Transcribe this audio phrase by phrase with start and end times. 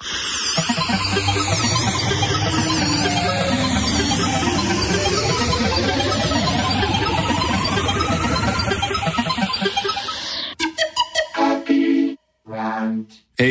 [0.00, 0.06] Hey,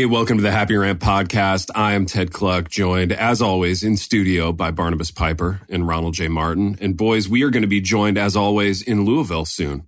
[0.06, 1.70] welcome to the Happy Rant podcast.
[1.76, 6.30] I am Ted Kluck, joined as always in studio by Barnabas Piper and Ronald J.
[6.30, 6.78] Martin.
[6.80, 9.86] And boys, we are going to be joined as always in Louisville soon.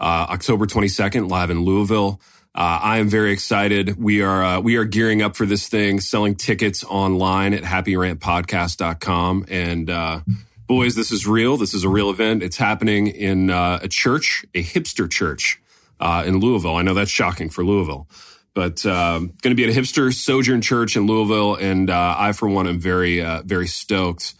[0.00, 2.20] Uh, October 22nd, live in Louisville.
[2.54, 3.96] Uh, I am very excited.
[3.96, 9.46] We are, uh, we are gearing up for this thing, selling tickets online at happyrantpodcast.com.
[9.48, 10.20] And, uh,
[10.66, 11.56] boys, this is real.
[11.56, 12.42] This is a real event.
[12.42, 15.62] It's happening in, uh, a church, a hipster church,
[16.00, 16.74] uh, in Louisville.
[16.76, 18.08] I know that's shocking for Louisville
[18.52, 22.32] but um, going to be at a hipster sojourn church in Louisville, and uh, I,
[22.32, 24.34] for one, am very, very stoked.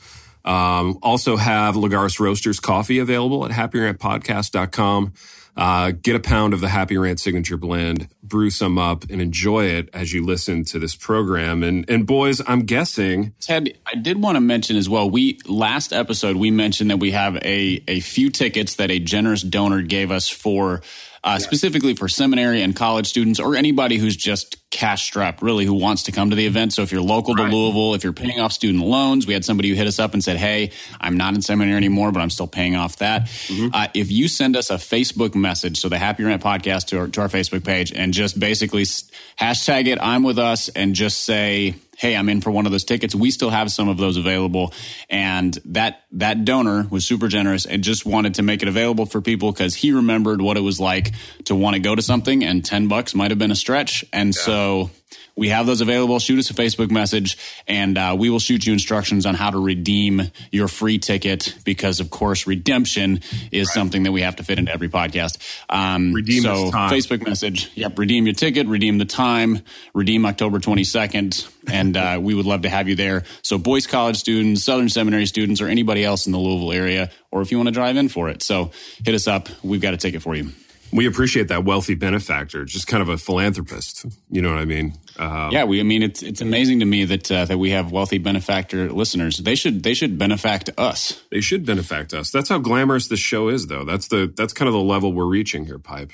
[0.45, 5.13] Um, also have Lagares Roasters coffee available at happyrantpodcast.com.
[5.61, 9.67] Uh, get a pound of the Happy Rant signature blend, brew some up, and enjoy
[9.67, 11.63] it as you listen to this program.
[11.63, 15.11] And and boys, I'm guessing Ted, I did want to mention as well.
[15.11, 19.43] We last episode we mentioned that we have a a few tickets that a generous
[19.43, 20.81] donor gave us for
[21.23, 25.75] uh, specifically for seminary and college students or anybody who's just cash strapped, really, who
[25.75, 26.73] wants to come to the event.
[26.73, 27.51] So if you're local right.
[27.51, 30.15] to Louisville, if you're paying off student loans, we had somebody who hit us up
[30.15, 33.27] and said, Hey, I'm not in seminary anymore, but I'm still paying off that.
[33.27, 33.75] Mm-hmm.
[33.75, 37.09] Uh, if you send us a Facebook message, so the Happy Rant podcast to our,
[37.09, 41.75] to our Facebook page, and just basically hashtag it, I'm with us, and just say,
[42.01, 43.15] hey, I'm in for one of those tickets.
[43.15, 44.73] We still have some of those available.
[45.11, 49.21] And that, that donor was super generous and just wanted to make it available for
[49.21, 51.13] people because he remembered what it was like
[51.45, 54.03] to want to go to something and 10 bucks might have been a stretch.
[54.15, 54.41] And yeah.
[54.41, 54.91] so
[55.37, 56.19] we have those available.
[56.19, 59.59] Shoot us a Facebook message and uh, we will shoot you instructions on how to
[59.59, 63.75] redeem your free ticket because, of course, redemption is right.
[63.75, 65.39] something that we have to fit into every podcast.
[65.69, 67.71] Um, redeem so Facebook message.
[67.75, 67.99] Yep.
[67.99, 69.63] Redeem your ticket, redeem the time,
[69.95, 71.49] redeem October 22nd.
[71.69, 73.25] And uh, we would love to have you there.
[73.43, 77.43] So, Boyce College students, Southern Seminary students, or anybody else in the Louisville area, or
[77.43, 78.43] if you want to drive in for it.
[78.43, 78.73] So,
[79.05, 79.49] hit us up.
[79.63, 80.51] We've got a ticket for you.
[80.93, 84.07] We appreciate that wealthy benefactor, just kind of a philanthropist.
[84.29, 84.95] You know what I mean?
[85.19, 85.79] Um, yeah, we.
[85.79, 89.39] I mean, it's it's amazing to me that uh, that we have wealthy benefactor listeners.
[89.39, 91.23] They should they should benefact us.
[91.31, 92.31] They should benefact us.
[92.31, 93.85] That's how glamorous this show is, though.
[93.85, 96.13] That's the that's kind of the level we're reaching here, Pipe.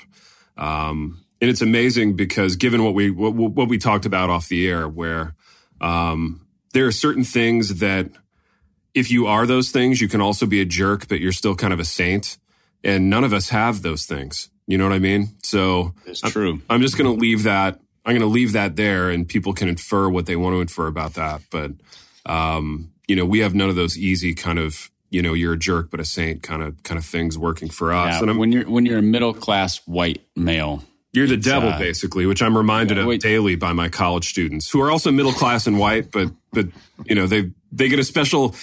[0.57, 4.67] Um, and it's amazing because given what we what, what we talked about off the
[4.67, 5.35] air, where
[5.81, 8.09] um, there are certain things that
[8.93, 11.73] if you are those things, you can also be a jerk, but you're still kind
[11.73, 12.37] of a saint.
[12.87, 14.49] And none of us have those things.
[14.65, 15.29] You know what I mean?
[15.43, 16.53] So it's true.
[16.53, 17.79] I'm, I'm just going to leave that.
[18.05, 20.87] I'm going to leave that there, and people can infer what they want to infer
[20.87, 21.41] about that.
[21.51, 21.71] But
[22.25, 25.57] um, you know, we have none of those easy kind of you know you're a
[25.57, 28.15] jerk but a saint kind of kind of things working for us.
[28.15, 30.83] Yeah, and when you're when you're a middle class white male,
[31.13, 34.69] you're the devil, uh, basically, which I'm reminded yeah, of daily by my college students
[34.69, 36.67] who are also middle class and white, but but
[37.05, 38.55] you know they they get a special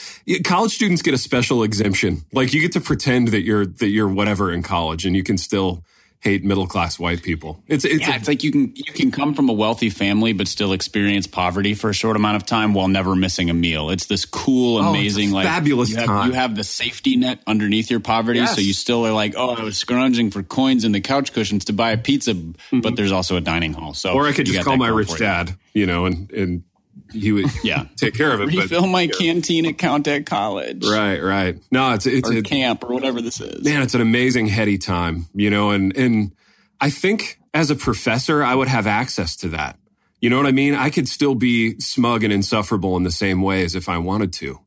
[0.45, 2.25] college students get a special exemption.
[2.33, 5.39] Like you get to pretend that you're that you're whatever in college, and you can
[5.39, 5.85] still
[6.25, 7.63] hate middle class white people.
[7.69, 10.49] It's it's, yeah, it's like you can you can come from a wealthy family but
[10.49, 13.91] still experience poverty for a short amount of time while never missing a meal.
[13.91, 16.29] It's this cool, oh, amazing, oh, like fabulous you have, time.
[16.29, 18.55] You have the safety net underneath your poverty, yes.
[18.55, 21.67] so you still are like, oh, I was scrounging for coins in the couch cushions
[21.67, 22.81] to buy a pizza, mm-hmm.
[22.81, 23.93] but there's also a dining hall.
[23.93, 26.65] So or I could just call my rich dad, you know, and and
[27.15, 28.47] he would yeah take care of it.
[28.47, 29.13] Refill but, my yeah.
[29.19, 30.85] canteen account at college.
[30.87, 31.59] Right, right.
[31.71, 33.65] No, it's it's or a camp or whatever this is.
[33.65, 36.33] Man, it's an amazing heady time, you know, and and
[36.81, 39.79] I think as a professor, I would have access to that.
[40.21, 40.75] You know what I mean?
[40.75, 44.33] I could still be smug and insufferable in the same way as if I wanted
[44.35, 44.59] to.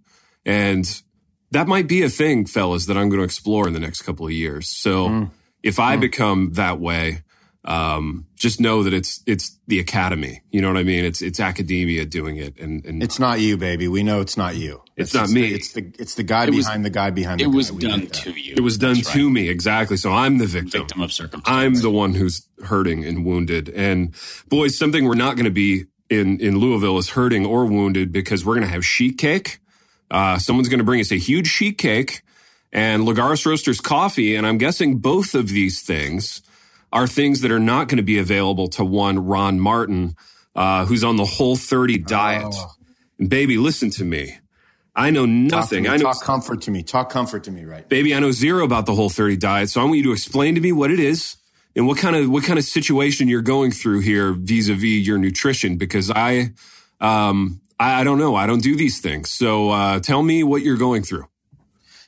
[0.45, 1.01] And
[1.51, 4.25] that might be a thing, fellas, that I'm going to explore in the next couple
[4.25, 4.69] of years.
[4.69, 5.31] So mm.
[5.63, 6.01] if I mm.
[6.01, 7.23] become that way,
[7.67, 10.41] um, just know that it's it's the academy.
[10.51, 11.03] You know what I mean?
[11.03, 13.89] It's it's academia doing it, and, and it's not you, baby.
[13.89, 14.81] We know it's not you.
[14.95, 15.49] It's, it's not me.
[15.49, 17.41] The, it's the it's the guy it behind was, the guy behind.
[17.41, 18.53] It the was done to you.
[18.55, 19.33] It was done That's to right.
[19.33, 19.97] me exactly.
[19.97, 20.81] So I'm the victim.
[20.81, 21.43] Victim of circumstance.
[21.45, 23.67] I'm the one who's hurting and wounded.
[23.69, 24.15] And
[24.47, 28.45] boys, something we're not going to be in in Louisville is hurting or wounded because
[28.45, 29.59] we're going to have sheet cake.
[30.09, 32.21] Uh, someone's going to bring us a huge sheet cake
[32.71, 36.41] and Lagares Roasters coffee, and I'm guessing both of these things
[36.91, 40.15] are things that are not going to be available to one Ron Martin,
[40.55, 42.45] uh, who's on the whole 30 diet.
[42.49, 42.71] Oh.
[43.19, 44.37] And baby, listen to me.
[44.95, 45.83] I know nothing.
[45.83, 46.81] Me, I know talk comfort to me.
[46.81, 47.87] Talk comfort to me, right?
[47.87, 49.69] Baby, I know zero about the whole 30 diet.
[49.69, 51.37] So I want you to explain to me what it is
[51.75, 55.77] and what kind of what kind of situation you're going through here vis-a-vis your nutrition
[55.77, 56.53] because I
[56.99, 58.35] um I, I don't know.
[58.35, 59.29] I don't do these things.
[59.29, 61.25] So uh, tell me what you're going through.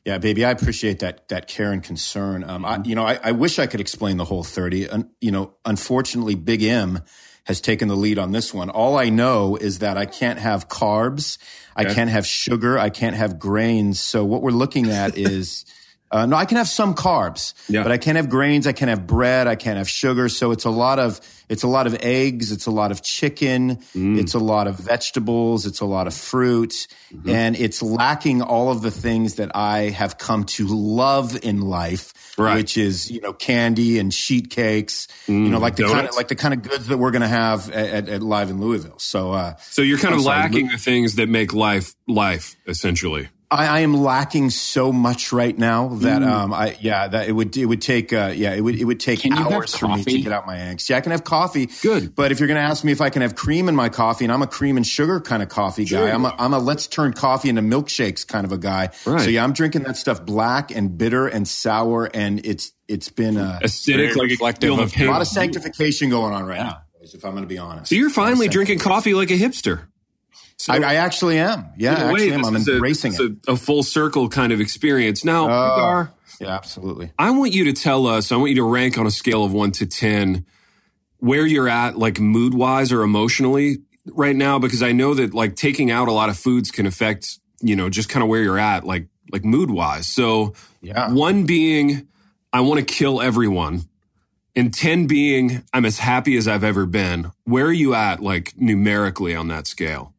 [0.06, 2.44] Yeah, baby, I appreciate that that care and concern.
[2.44, 4.90] Um, I, you know, I, I, wish I could explain the whole thirty.
[4.90, 7.04] Un, you know, unfortunately, Big M
[7.44, 8.70] has taken the lead on this one.
[8.70, 11.38] All I know is that I can't have carbs.
[11.76, 12.78] I can't have sugar.
[12.78, 14.00] I can't have grains.
[14.00, 15.66] So what we're looking at is,
[16.12, 17.84] uh, no, I can have some carbs, Yeah.
[17.84, 18.66] but I can't have grains.
[18.68, 19.48] I can't have bread.
[19.48, 20.28] I can't have sugar.
[20.30, 22.52] So it's a lot of, it's a lot of eggs.
[22.52, 23.78] It's a lot of chicken.
[23.96, 24.20] Mm.
[24.20, 25.66] It's a lot of vegetables.
[25.66, 26.88] It's a lot of fruit.
[27.14, 27.30] Mm-hmm.
[27.30, 32.14] And it's lacking all of the things that I have come to love in life,
[32.38, 32.56] Right.
[32.56, 36.28] which is, you know, candy and sheet cakes, you know, like the kind of, like
[36.30, 38.98] the kind of goods that we're going to have at, at, at Live in Louisville.
[39.00, 42.56] So, uh, So you're kind I'm of sorry, lacking the things that make life life,
[42.66, 43.28] essentially.
[43.52, 47.58] I, I am lacking so much right now that um I yeah that it would
[47.58, 49.88] it would take uh yeah it would it would take Can you have hours for
[49.88, 50.90] me to get out my angst.
[50.90, 51.68] Yeah, I can have coffee.
[51.82, 52.14] Good.
[52.14, 54.26] But if you're going to ask me if I can have cream in my coffee,
[54.26, 56.86] and I'm a cream and sugar kind of coffee guy, I'm a I'm a let's
[56.88, 58.90] turn coffee into milkshakes kind of a guy.
[59.06, 59.22] Right.
[59.22, 63.38] So yeah, I'm drinking that stuff black and bitter and sour, and it's it's been
[63.38, 66.82] a, Acidic, like reflective feel of a lot of sanctification going on right now.
[67.02, 67.90] If I'm going to be honest.
[67.90, 69.88] So you're finally A lot of drinking coffee like a hipster.
[70.60, 71.68] So I, I actually am.
[71.78, 72.46] Yeah, a I way, actually am.
[72.46, 73.32] I'm a- embracing this it.
[73.48, 75.24] A, a full circle kind of experience.
[75.24, 76.12] Now, oh, Gar,
[76.42, 77.12] yeah, absolutely.
[77.18, 79.54] I want you to tell us, I want you to rank on a scale of
[79.54, 80.46] one to 10
[81.20, 83.78] where you're at, like mood wise or emotionally
[84.14, 87.40] right now, because I know that like taking out a lot of foods can affect,
[87.62, 90.08] you know, just kind of where you're at, like, like mood wise.
[90.08, 91.10] So Yeah.
[91.12, 92.08] one being,
[92.52, 93.84] I want to kill everyone.
[94.58, 97.32] And 10 being, I'm as happy as I've ever been.
[97.46, 100.14] Where are you at, like numerically on that scale?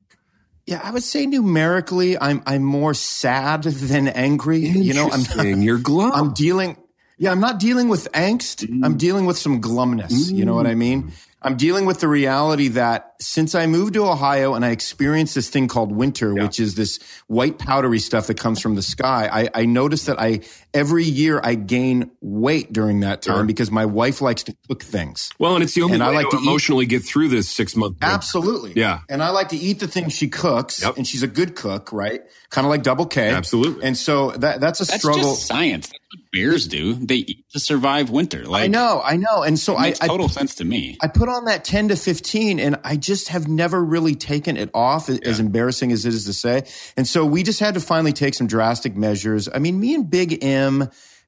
[0.70, 4.61] Yeah, I would say numerically, I'm I'm more sad than angry.
[4.61, 5.61] You know, I'm.
[5.62, 6.12] You're glum.
[6.12, 6.76] I'm dealing.
[7.19, 8.64] Yeah, I'm not dealing with angst.
[8.64, 8.84] Mm-hmm.
[8.84, 10.32] I'm dealing with some glumness.
[10.32, 11.02] You know what I mean?
[11.02, 11.11] Mm-hmm.
[11.43, 15.49] I'm dealing with the reality that since I moved to Ohio and I experienced this
[15.49, 19.62] thing called winter, which is this white powdery stuff that comes from the sky, I,
[19.62, 20.40] I noticed that I
[20.75, 25.31] every year I gain weight during that time because my wife likes to cook things.
[25.38, 27.28] well, and it's the only And way I like to, to eat- emotionally get through
[27.28, 27.99] this six month.
[28.02, 28.72] Absolutely.
[28.76, 29.00] Yeah.
[29.08, 30.96] And I like to eat the things she cooks, Yep.
[30.96, 32.22] and she's a good cook, right?
[32.50, 33.31] Kind of like Double K.
[33.31, 33.84] Absolutely.
[33.84, 35.22] And so that that's a That's struggle.
[35.22, 35.87] just science.
[35.88, 36.94] That's what bears do.
[36.94, 38.44] They eat to survive winter.
[38.44, 39.43] Like I know, I know.
[39.44, 40.96] And so It I, makes I total sense to me.
[41.00, 44.70] I put on that 10 to 15 and I just have never really taken it
[44.75, 46.64] off as embarrassing as it is to say.
[46.96, 49.49] And so we just had to finally take some drastic measures.
[49.52, 50.60] I mean, me and Big M,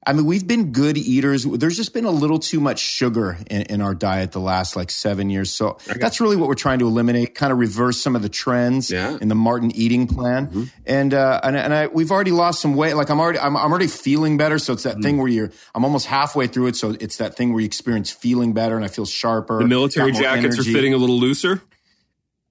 [0.05, 1.45] I mean, we've been good eaters.
[1.45, 4.91] There's just been a little too much sugar in, in our diet the last like
[4.91, 5.53] seven years.
[5.53, 8.91] So that's really what we're trying to eliminate, kind of reverse some of the trends
[8.91, 9.17] Yeah.
[9.21, 10.73] in the Martin eating plan.
[10.87, 12.95] And, uh, and, and I, we've already lost some weight.
[12.95, 14.59] Like I'm already, I'm, I'm already feeling better.
[14.59, 16.75] So it's that thing where you're, I'm almost halfway through it.
[16.75, 19.59] So it's that thing where you experience feeling better and I feel sharper.
[19.61, 21.63] The military jackets are fitting a little looser.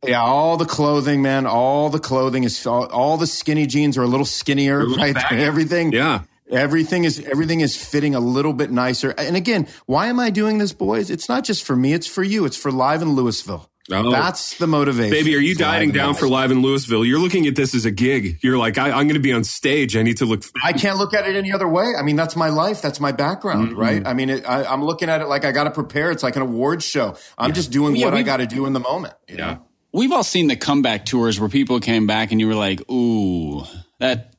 [0.08, 1.46] Yeah, all the clothing, man.
[1.46, 5.16] All the clothing is all, all the skinny jeans are a little skinnier, little right?
[5.34, 6.22] Everything, Yeah.
[6.52, 9.12] Everything is everything is fitting a little bit nicer.
[9.18, 11.10] And again, why am I doing this, boys?
[11.10, 12.46] It's not just for me; it's for you.
[12.46, 13.68] It's for Live in Louisville.
[13.92, 14.12] Oh.
[14.12, 15.10] That's the motivation.
[15.12, 17.04] Baby, are you It's dieting down for live in Louisville?
[17.04, 18.38] You're looking at this as a gig.
[18.42, 19.98] You're like, I, I'm going to be on stage.
[19.98, 20.44] I need to look.
[20.64, 21.94] I can't look at it any other way.
[22.00, 22.82] I mean, that's my life.
[22.82, 23.80] That's my background, Mm-hmm.
[23.80, 24.06] right?
[24.08, 26.12] I mean, it, I, I'm looking at it like I got to prepare.
[26.12, 27.18] It's like an awards show.
[27.38, 29.16] I'm just doing Yeah, what I got to do in the moment.
[29.28, 29.36] Yeah.
[29.36, 29.66] know?
[29.94, 33.64] We've all seen the comeback tours where people came back and you were like, "Ooh,
[34.00, 34.36] that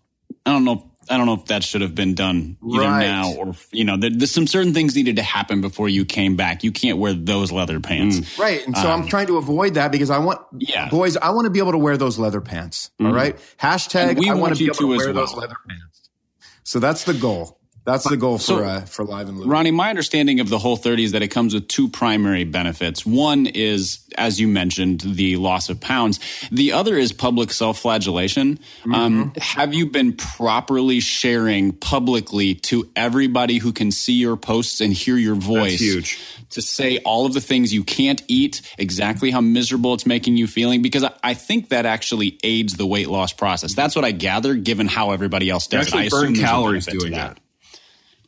[0.47, 0.92] I don't know.
[1.11, 3.01] I don't know if that should have been done either Right.
[3.07, 6.37] now or you know, there, there's some certain things needed to happen before you came
[6.37, 6.63] back.
[6.65, 8.39] You can't wear those leather pants.
[8.39, 8.65] Right.
[8.67, 10.89] And so I'm trying to avoid that because I want, Um, Yeah.
[10.89, 12.91] boys, I want to be able to wear those leather pants.
[13.01, 13.37] all right.
[13.61, 15.41] Hashtag, I want to be able to wear those well.
[15.41, 16.09] leather pants.
[16.65, 17.59] So that's the goal.
[17.85, 19.49] That's the goal for, So- uh, for Live and Loop.
[19.51, 23.05] Ronnie, my understanding of the whole 30 is that it comes with two primary benefits.
[23.05, 26.21] One is, as you mentioned, the loss of pounds.
[26.53, 28.61] The other is public self flagellation.
[28.93, 34.93] Um, have you been properly sharing publicly to everybody who can see your posts and
[34.93, 35.81] hear your voice?
[35.81, 36.19] huge.
[36.51, 40.47] To say all of the things you can't eat, exactly how miserable it's making you
[40.47, 43.75] feeling, because I, I think that actually aids the weight loss process.
[43.75, 45.95] That's what I gather, given how everybody else You does it.
[45.95, 47.39] I actually burn calories doing that.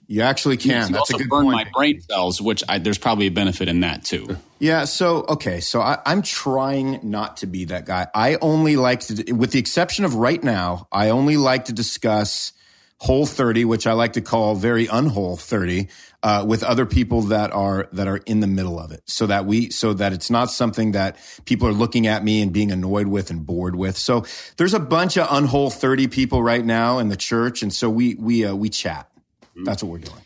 [0.07, 0.89] You actually can.
[0.89, 1.57] you That's a good burn point.
[1.57, 4.37] my brain cells, which I, there's probably a benefit in that too.
[4.59, 4.85] Yeah.
[4.85, 5.61] So, okay.
[5.61, 8.07] So I, I'm trying not to be that guy.
[8.15, 12.53] I only like to, with the exception of right now, I only like to discuss
[12.99, 15.89] whole 30, which I like to call very unwhole 30,
[16.23, 19.03] uh, with other people that are, that are in the middle of it.
[19.07, 22.53] So that we, so that it's not something that people are looking at me and
[22.53, 23.97] being annoyed with and bored with.
[23.99, 24.25] So
[24.57, 27.63] there's a bunch of unwhole 30 people right now in the church.
[27.63, 29.11] And so we, we, uh, we chat.
[29.57, 30.21] That's what we're doing.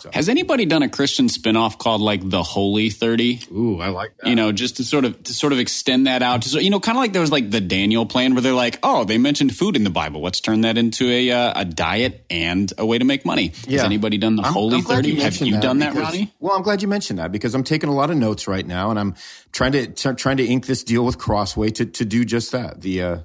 [0.00, 0.08] So.
[0.10, 3.40] Has anybody done a Christian spinoff called like the Holy Thirty?
[3.52, 4.26] Ooh, I like that.
[4.26, 6.40] You know, just to sort of to sort of extend that out.
[6.42, 8.54] To, so- you know, kind of like there was like the Daniel plan where they're
[8.54, 10.22] like, oh, they mentioned food in the Bible.
[10.22, 13.48] Let's turn that into a uh, a diet and a way to make money.
[13.68, 15.10] Has anybody done the I'm- Holy I'm glad Thirty?
[15.16, 16.32] Have mentioned you done that, Ronnie?
[16.40, 18.88] Well, I'm glad you mentioned that because I'm taking a lot of notes right now,
[18.88, 19.14] and I'm
[19.52, 22.80] trying to t- trying to ink this deal with Crossway to to do just that.
[22.80, 23.16] The uh,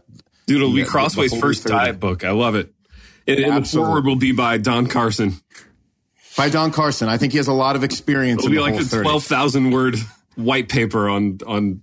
[0.47, 1.73] Dude, it'll be Crossway's first 30.
[1.75, 2.25] diet book.
[2.25, 2.73] I love it.
[3.27, 5.33] And, and the forward will be by Don Carson.
[6.37, 8.39] by Don Carson, I think he has a lot of experience.
[8.43, 9.03] It'll in be the like whole a 30.
[9.03, 9.95] twelve thousand word
[10.35, 11.81] white paper on on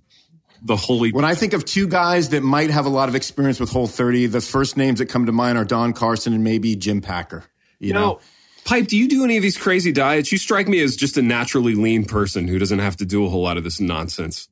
[0.63, 1.11] the holy.
[1.11, 3.85] When I think of two guys that might have a lot of experience with Whole
[3.85, 7.43] 30, the first names that come to mind are Don Carson and maybe Jim Packer.
[7.77, 8.19] You, You know, know,
[8.63, 10.31] Pipe, do you do any of these crazy diets?
[10.31, 13.29] You strike me as just a naturally lean person who doesn't have to do a
[13.29, 14.47] whole lot of this nonsense.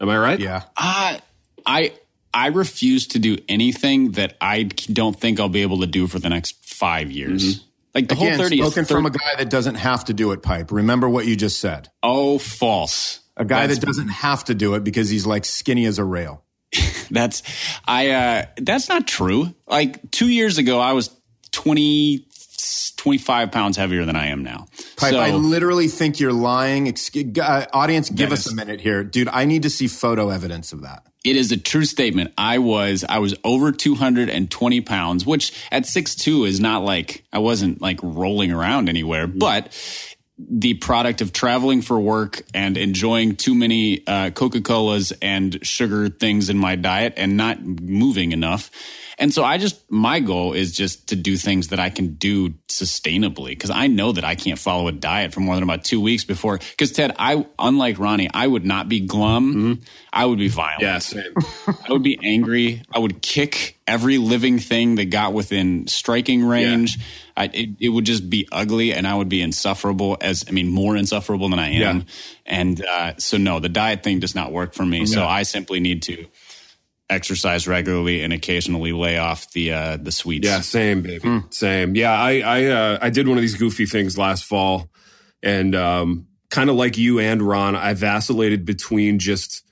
[0.00, 0.38] Am I right?
[0.38, 0.62] yeah.
[0.76, 1.18] Uh,
[1.66, 1.94] I
[2.36, 6.18] I refuse to do anything that I don't think I'll be able to do for
[6.18, 7.64] the next five years.
[7.94, 10.12] Like the Again, whole thirty is spoken thir- from a guy that doesn't have to
[10.12, 10.70] do it, Pipe.
[10.70, 11.90] Remember what you just said.
[12.02, 13.20] oh false.
[13.38, 16.04] A guy That's- that doesn't have to do it because he's like skinny as a
[16.04, 16.44] rail.
[17.10, 17.42] That's
[17.86, 19.54] I uh that's not true.
[19.66, 21.08] Like 2 years ago I was
[21.52, 22.26] 20
[22.96, 24.66] 25 pounds heavier than I am now.
[24.96, 26.86] Pipe, so I literally think you're lying.
[26.86, 29.04] Excu- uh, audience, give us a minute here.
[29.04, 31.04] Dude, I need to see photo evidence of that.
[31.26, 32.32] It is a true statement.
[32.38, 37.82] I was I was over 220 pounds, which at 6'2 is not like I wasn't
[37.82, 39.76] like rolling around anywhere, but
[40.38, 46.08] the product of traveling for work and enjoying too many uh, Coca Colas and sugar
[46.10, 48.70] things in my diet and not moving enough.
[49.18, 52.50] And so I just, my goal is just to do things that I can do
[52.68, 56.02] sustainably because I know that I can't follow a diet for more than about two
[56.02, 56.58] weeks before.
[56.58, 59.80] Because Ted, I, unlike Ronnie, I would not be glum.
[60.12, 60.82] I would be violent.
[60.82, 61.32] Yeah, same.
[61.66, 62.82] I would be angry.
[62.92, 66.98] I would kick every living thing that got within striking range.
[67.38, 70.18] I, it, it would just be ugly, and I would be insufferable.
[70.20, 71.98] As I mean, more insufferable than I am.
[71.98, 72.02] Yeah.
[72.44, 75.06] And uh, so, no, the diet thing does not work for me.
[75.06, 76.26] So I simply need to
[77.08, 80.46] exercise regularly and occasionally lay off the uh, the sweets.
[80.46, 81.22] Yeah, same, baby.
[81.22, 81.38] Hmm.
[81.50, 81.94] Same.
[81.94, 84.90] Yeah, I I uh, I did one of these goofy things last fall,
[85.42, 89.62] and um, kind of like you and Ron, I vacillated between just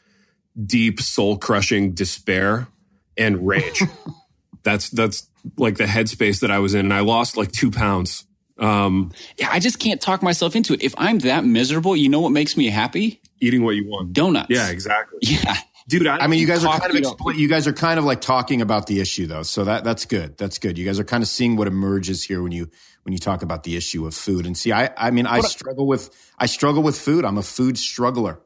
[0.64, 2.69] deep, soul crushing despair
[3.17, 3.83] and rage.
[4.62, 8.25] that's that's like the headspace that I was in, and I lost like two pounds.
[8.57, 9.49] Um, yeah.
[9.50, 10.83] I just can't talk myself into it.
[10.83, 13.21] If I'm that miserable, you know what makes me happy?
[13.41, 14.12] eating what you want.
[14.12, 14.49] Donuts.
[14.50, 15.57] Yeah, exactly, Yeah.
[15.88, 16.07] Dude.
[16.07, 18.21] I, I mean, you guys are kind of expl- you guys are kind of like
[18.21, 20.37] talking about the issue though, so that that's good.
[20.38, 20.79] That's good.
[20.79, 22.71] You guys are kind of seeing what emerges here when you
[23.03, 24.47] when you talk about the issue of food.
[24.47, 27.25] And see, I I mean, I struggle with I struggle with food.
[27.25, 28.41] I'm a food struggler,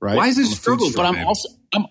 [0.00, 0.16] right?
[0.16, 1.12] Why is it I'm a food struggle?
[1.12, 1.86] But I'm also I'm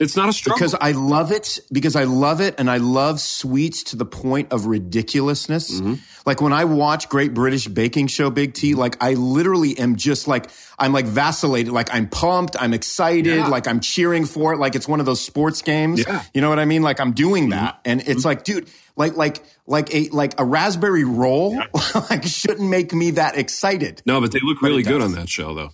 [0.00, 0.58] it's not a struggle.
[0.58, 4.52] because I love it because I love it and I love sweets to the point
[4.52, 5.80] of ridiculousness.
[5.80, 5.94] Mm-hmm.
[6.26, 10.28] Like when I watch Great British Baking Show Big T, like I literally am just
[10.28, 13.48] like I'm like vacillated, like I'm pumped, I'm excited, Yeah.
[13.48, 16.04] like I'm cheering for it, like it's one of those sports games.
[16.06, 16.22] Yeah.
[16.34, 16.82] You know what I mean?
[16.82, 21.04] Like I'm doing that, and it's like, dude, like like like a like a raspberry
[21.04, 21.56] roll,
[22.10, 24.02] like shouldn't make me that excited.
[24.06, 25.70] no, but they look really good on that show, though.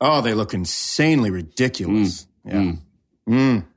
[0.00, 2.26] Oh, they look insanely ridiculous.
[2.46, 2.52] Mm.
[2.52, 2.58] Yeah.
[2.58, 2.78] Mm.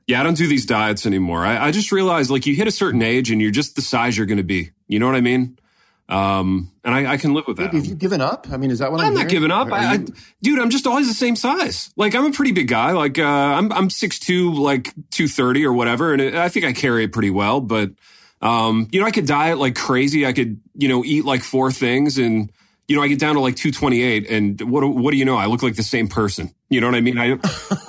[0.06, 1.44] Yeah, I don't do these diets anymore.
[1.44, 4.16] I, I just realized like you hit a certain age and you're just the size
[4.16, 4.70] you're going to be.
[4.86, 5.58] You know what I mean?
[6.08, 7.74] Um, and I, I can live with that.
[7.74, 8.46] Have you given up?
[8.52, 9.32] I mean, is that what I'm, I'm not hearing?
[9.32, 9.72] giving up.
[9.72, 10.06] I, I,
[10.40, 11.90] dude, I'm just always the same size.
[11.96, 12.92] Like I'm a pretty big guy.
[12.92, 16.64] Like uh, I'm I'm six two, like two thirty or whatever, and it, I think
[16.64, 17.60] I carry it pretty well.
[17.60, 17.90] But
[18.40, 20.26] um, you know, I could diet like crazy.
[20.26, 22.52] I could you know eat like four things, and
[22.88, 25.24] you know I get down to like two twenty eight, and what what do you
[25.24, 25.36] know?
[25.36, 26.54] I look like the same person.
[26.68, 27.18] You know what I mean?
[27.18, 27.38] I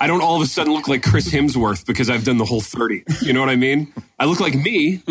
[0.00, 2.60] I don't all of a sudden look like Chris Hemsworth because I've done the whole
[2.60, 3.04] thirty.
[3.22, 3.92] You know what I mean?
[4.18, 5.02] I look like me,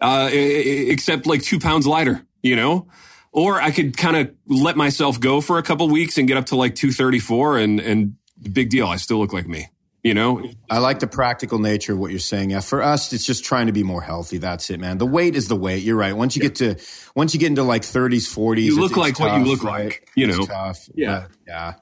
[0.00, 2.24] uh, except like two pounds lighter.
[2.42, 2.86] You know.
[3.32, 6.46] Or I could kind of let myself go for a couple weeks and get up
[6.46, 8.14] to like 234 and, and
[8.52, 8.86] big deal.
[8.86, 9.66] I still look like me,
[10.04, 10.48] you know?
[10.70, 12.50] I like the practical nature of what you're saying.
[12.50, 14.38] Yeah, for us, it's just trying to be more healthy.
[14.38, 14.98] That's it, man.
[14.98, 15.82] The weight is the weight.
[15.82, 16.16] You're right.
[16.16, 16.76] Once you get to,
[17.16, 19.86] once you get into like 30s, 40s, You look like what you look right?
[19.86, 20.46] like, you It's know?
[20.46, 20.88] tough.
[20.94, 21.22] Yeah.
[21.22, 21.72] But, yeah.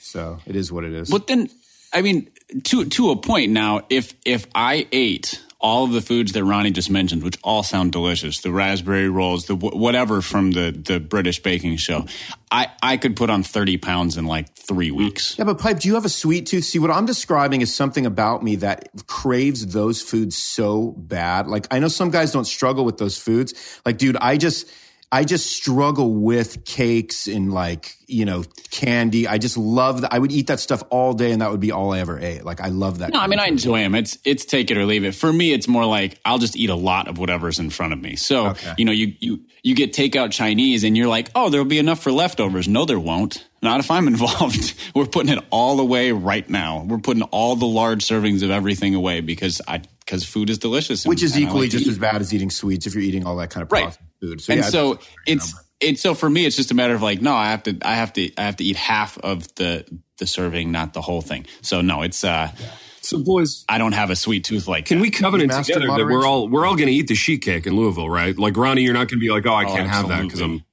[0.00, 1.08] So it is what it is.
[1.10, 1.48] But then,
[1.92, 2.28] I mean,
[2.64, 6.72] to to a point now, if if I ate all of the foods that Ronnie
[6.72, 10.98] just mentioned, which all sound delicious, the raspberry rolls, the wh- whatever from the the
[10.98, 12.04] British baking show,
[12.50, 14.96] I I could put on thirty pounds in like three mm.
[14.96, 15.38] weeks.
[15.38, 16.64] Yeah, but Pipe, do you have a sweet tooth?
[16.64, 21.46] See, what I'm describing is something about me that craves those foods so bad.
[21.46, 23.54] Like, I know some guys don't struggle with those foods.
[23.86, 24.70] Like, dude, I just,
[25.14, 29.28] I just struggle with cakes and like, you know, candy.
[29.28, 30.14] I just love that.
[30.14, 32.46] I would eat that stuff all day and that would be all I ever ate.
[32.46, 33.12] Like I love that.
[33.12, 33.94] No, I mean, I enjoy them.
[33.94, 35.14] It's, it's take it or leave it.
[35.14, 38.00] For me, it's more like I'll just eat a lot of whatever's in front of
[38.00, 38.16] me.
[38.16, 38.72] So, okay.
[38.78, 42.02] you know, you, you, you get takeout Chinese and you're like, oh, there'll be enough
[42.02, 42.66] for leftovers.
[42.66, 43.46] No, there won't.
[43.60, 44.72] Not if I'm involved.
[44.94, 46.84] We're putting it all away right now.
[46.88, 51.04] We're putting all the large servings of everything away because I, because food is delicious.
[51.04, 53.50] Which is equally like just as bad as eating sweets if you're eating all that
[53.50, 53.94] kind of right.
[54.22, 54.40] Food.
[54.40, 57.20] So, and yeah, so it's it's so for me it's just a matter of like
[57.20, 59.84] no I have to I have to I have to eat half of the
[60.18, 61.46] the serving not the whole thing.
[61.60, 62.66] So no, it's uh yeah.
[63.02, 64.86] So boys, I don't have a sweet tooth like.
[64.86, 65.02] Can that.
[65.02, 67.74] we covenant together that we're all we're all going to eat the sheet cake in
[67.74, 68.38] Louisville, right?
[68.38, 70.40] Like Ronnie, you're not going to be like, oh, I oh, can't have that because
[70.40, 70.64] I'm.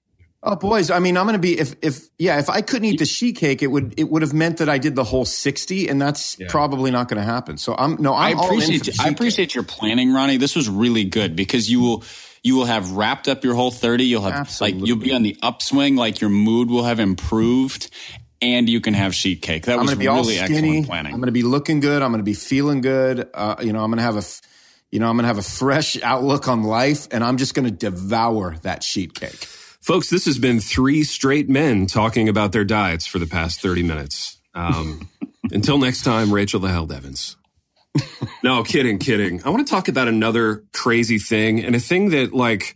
[0.41, 0.89] Oh, boys!
[0.89, 3.35] I mean, I'm going to be if if yeah, if I couldn't eat the sheet
[3.35, 6.39] cake, it would it would have meant that I did the whole sixty, and that's
[6.39, 6.47] yeah.
[6.49, 7.57] probably not going to happen.
[7.57, 9.55] So I'm no, I'm I appreciate I appreciate cake.
[9.55, 10.37] your planning, Ronnie.
[10.37, 12.03] This was really good because you will
[12.43, 14.79] you will have wrapped up your whole 30 you'll have Absolutely.
[14.79, 17.89] like you'll be on the upswing like your mood will have improved
[18.41, 19.65] and you can have sheet cake.
[19.65, 21.13] That I'm was really excellent planning.
[21.13, 22.01] I'm going to be looking good.
[22.01, 23.29] I'm going to be feeling good.
[23.33, 24.23] Uh, you know i'm going to have a
[24.91, 27.65] you know i'm going to have a fresh outlook on life and i'm just going
[27.65, 29.45] to devour that sheet cake.
[29.81, 33.83] Folks this has been three straight men talking about their diets for the past 30
[33.83, 34.37] minutes.
[34.53, 35.09] Um,
[35.51, 37.37] until next time rachel the held evans
[38.43, 39.43] no, kidding, kidding.
[39.43, 42.75] I want to talk about another crazy thing and a thing that like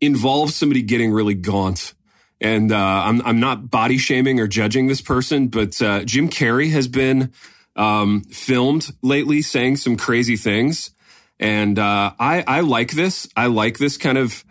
[0.00, 1.94] involves somebody getting really gaunt.
[2.40, 6.70] And uh, I'm I'm not body shaming or judging this person, but uh, Jim Carrey
[6.70, 7.32] has been
[7.76, 10.90] um, filmed lately saying some crazy things,
[11.38, 13.28] and uh, I I like this.
[13.36, 14.42] I like this kind of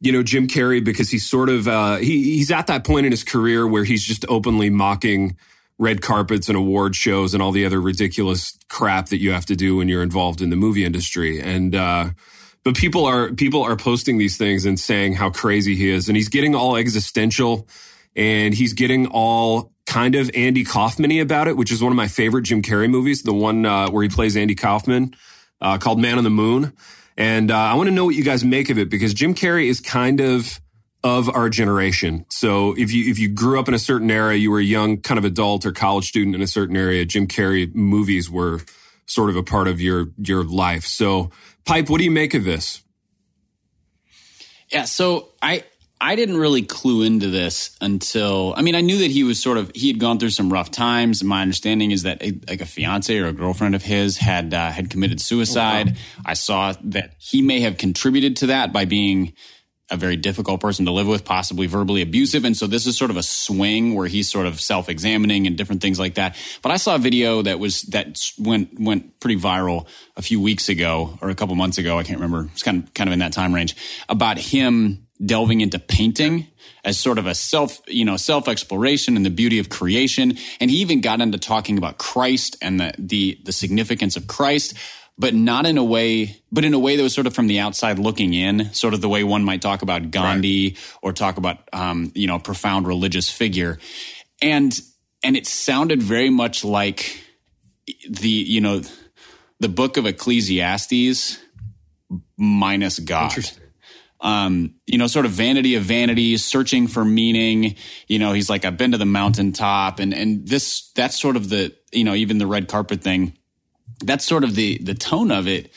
[0.00, 3.12] you know Jim Carrey because he's sort of uh, he he's at that point in
[3.12, 5.36] his career where he's just openly mocking
[5.78, 9.54] red carpets and award shows and all the other ridiculous crap that you have to
[9.54, 11.40] do when you're involved in the movie industry.
[11.40, 12.10] And, uh,
[12.64, 16.08] but people are, people are posting these things and saying how crazy he is.
[16.08, 17.68] And he's getting all existential
[18.16, 22.08] and he's getting all kind of Andy Kaufman about it, which is one of my
[22.08, 25.14] favorite Jim Carrey movies, the one, uh, where he plays Andy Kaufman,
[25.60, 26.72] uh, called Man on the Moon.
[27.16, 29.68] And, uh, I want to know what you guys make of it because Jim Carrey
[29.68, 30.60] is kind of,
[31.08, 32.26] of our generation.
[32.28, 34.98] So if you if you grew up in a certain era, you were a young
[34.98, 38.60] kind of adult or college student in a certain area, Jim Carrey movies were
[39.06, 40.84] sort of a part of your your life.
[40.84, 41.30] So,
[41.64, 42.82] Pipe, what do you make of this?
[44.70, 45.64] Yeah, so I
[46.00, 49.58] I didn't really clue into this until I mean I knew that he was sort
[49.58, 51.24] of he had gone through some rough times.
[51.24, 54.70] My understanding is that a, like a fiance or a girlfriend of his had uh,
[54.70, 55.88] had committed suicide.
[55.88, 56.22] Oh, wow.
[56.26, 59.32] I saw that he may have contributed to that by being
[59.90, 62.44] a very difficult person to live with, possibly verbally abusive.
[62.44, 65.80] And so this is sort of a swing where he's sort of self-examining and different
[65.80, 66.36] things like that.
[66.62, 70.68] But I saw a video that was that went went pretty viral a few weeks
[70.68, 71.98] ago or a couple months ago.
[71.98, 72.50] I can't remember.
[72.52, 73.76] It's kind of kind of in that time range
[74.08, 76.46] about him delving into painting
[76.84, 80.36] as sort of a self, you know, self exploration and the beauty of creation.
[80.60, 84.74] And he even got into talking about Christ and the the the significance of Christ
[85.18, 87.58] but not in a way, but in a way that was sort of from the
[87.58, 90.98] outside looking in, sort of the way one might talk about Gandhi right.
[91.02, 93.78] or talk about, um, you know, a profound religious figure.
[94.40, 94.78] And,
[95.24, 97.20] and it sounded very much like
[98.08, 98.82] the, you know,
[99.58, 101.38] the book of Ecclesiastes
[102.36, 103.34] minus God.
[104.20, 107.76] Um, you know, sort of vanity of vanities, searching for meaning.
[108.08, 111.48] You know, he's like, I've been to the mountaintop and, and this, that's sort of
[111.48, 113.38] the, you know, even the red carpet thing
[114.04, 115.72] that's sort of the the tone of it.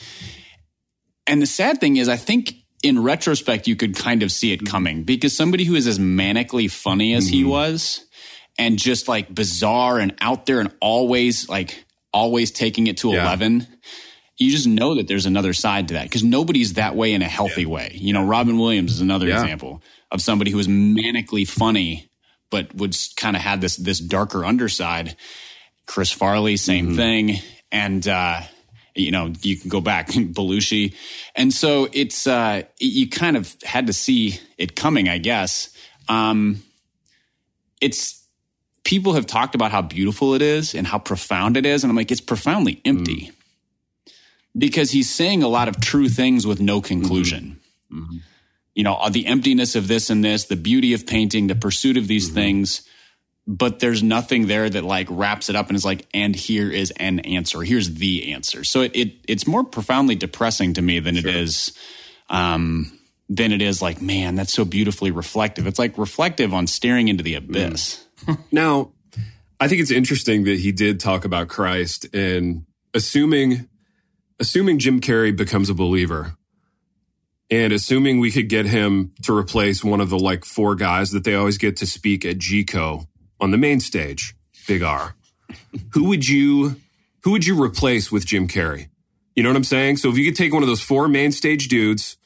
[1.26, 4.66] And the sad thing is, I think in retrospect, you could kind of see it
[4.66, 7.34] coming because somebody who is as manically funny as mm-hmm.
[7.34, 8.04] he was
[8.58, 13.22] and just like bizarre and out there and always like always taking it to yeah.
[13.22, 13.66] 11
[14.36, 17.28] you just know that there's another side to that because nobody's that way in a
[17.28, 17.68] healthy yeah.
[17.68, 19.40] way you know robin williams is another yeah.
[19.40, 22.10] example of somebody who was manically funny
[22.50, 25.16] but would kind of had this this darker underside
[25.86, 26.96] chris farley same mm-hmm.
[26.96, 27.38] thing
[27.72, 28.42] and uh,
[28.94, 30.94] you know you can go back Belushi,
[31.34, 35.74] and so it's uh, you kind of had to see it coming, I guess.
[36.08, 36.62] Um,
[37.80, 38.24] it's
[38.84, 41.96] people have talked about how beautiful it is and how profound it is, and I'm
[41.96, 43.30] like, it's profoundly empty
[44.06, 44.12] mm.
[44.56, 47.58] because he's saying a lot of true things with no conclusion.
[47.90, 48.02] Mm-hmm.
[48.02, 48.16] Mm-hmm.
[48.74, 52.08] You know, the emptiness of this and this, the beauty of painting, the pursuit of
[52.08, 52.36] these mm-hmm.
[52.36, 52.88] things
[53.46, 56.90] but there's nothing there that like wraps it up and is like, and here is
[56.92, 57.62] an answer.
[57.62, 58.64] Here's the answer.
[58.64, 61.28] So it, it it's more profoundly depressing to me than sure.
[61.28, 61.76] it is,
[62.30, 65.66] um, than it is like, man, that's so beautifully reflective.
[65.66, 68.06] It's like reflective on staring into the abyss.
[68.26, 68.38] Mm.
[68.52, 68.92] now,
[69.58, 73.68] I think it's interesting that he did talk about Christ and assuming,
[74.38, 76.36] assuming Jim Carrey becomes a believer
[77.50, 81.24] And assuming we could get him to replace one of the like four guys that
[81.24, 83.06] they always get to speak at GCO
[83.42, 84.34] on the main stage,
[84.66, 85.14] Big R,
[85.92, 86.76] who would you
[87.24, 88.88] who would you replace with Jim Carrey?
[89.34, 89.96] You know what I'm saying?
[89.98, 92.16] So if you could take one of those four main stage dudes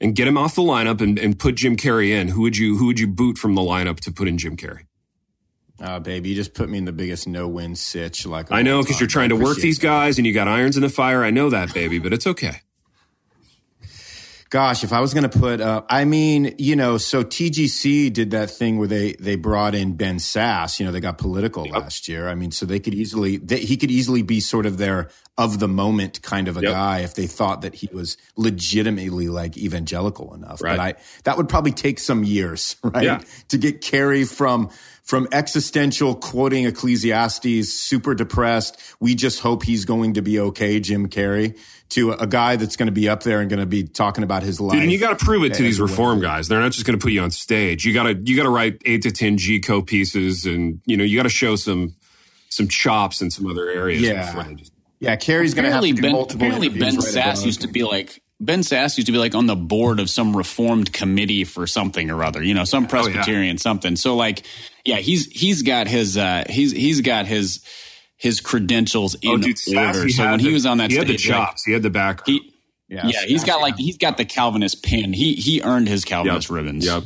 [0.00, 2.76] and get him off the lineup and, and put Jim Carrey in, who would you
[2.76, 4.84] who would you boot from the lineup to put in Jim Carrey?
[5.80, 8.26] Ah, oh, baby, you just put me in the biggest no-win sitch.
[8.26, 10.82] Like I know because you're trying to work these guys and you got irons in
[10.82, 11.24] the fire.
[11.24, 12.60] I know that, baby, but it's okay.
[14.50, 18.30] Gosh, if I was going to put, uh, I mean, you know, so TGC did
[18.30, 20.80] that thing where they they brought in Ben Sasse.
[20.80, 21.74] You know, they got political yep.
[21.74, 22.28] last year.
[22.28, 25.60] I mean, so they could easily they, he could easily be sort of their of
[25.60, 26.72] the moment kind of a yep.
[26.72, 30.62] guy if they thought that he was legitimately like evangelical enough.
[30.62, 30.76] Right.
[30.76, 33.20] But I that would probably take some years, right, yeah.
[33.48, 34.70] to get Carrey from
[35.08, 38.78] from existential quoting Ecclesiastes, super depressed.
[39.00, 41.58] We just hope he's going to be okay, Jim Carrey
[41.90, 44.42] to a guy that's going to be up there and going to be talking about
[44.42, 44.74] his life.
[44.74, 46.46] Dude, and you got to prove it to these reform guys.
[46.46, 47.86] They're not just going to put you on stage.
[47.86, 50.98] You got to you got to write eight to ten G co pieces, and you
[50.98, 51.94] know you got to show some
[52.50, 54.02] some chops in some other areas.
[54.02, 54.46] Yeah,
[55.00, 55.16] yeah.
[55.16, 56.46] Carrey's going to have to do ben, multiple.
[56.46, 59.46] Apparently, Ben right Sasse used to be like Ben Sasse used to be like on
[59.46, 63.52] the board of some reformed committee for something or other, you know, some Presbyterian oh,
[63.52, 63.56] yeah.
[63.56, 63.96] something.
[63.96, 64.44] So like,
[64.84, 67.64] yeah, he's he's got his uh he's he's got his
[68.16, 70.08] his credentials in oh, dude, order.
[70.08, 71.82] So when the, he was on that, he stage, had the chops, like, he had
[71.82, 72.26] the back.
[72.26, 72.52] He,
[72.88, 75.12] yeah, yeah he's got like he's got the Calvinist pin.
[75.12, 76.54] He he earned his Calvinist yep.
[76.54, 76.86] ribbons.
[76.86, 77.04] Yep.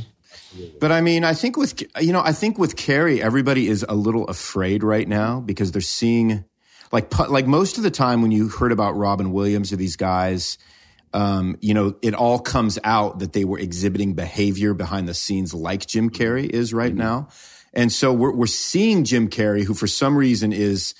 [0.80, 3.94] But I mean, I think with you know, I think with Carrey, everybody is a
[3.94, 6.44] little afraid right now because they're seeing
[6.92, 10.58] like like most of the time when you heard about Robin Williams or these guys.
[11.14, 15.52] Um, you know, it all comes out that they were exhibiting behavior behind the scenes
[15.52, 16.98] like Jim Carrey is right mm-hmm.
[16.98, 17.28] now.
[17.74, 20.94] And so we're, we're seeing Jim Carrey, who for some reason is,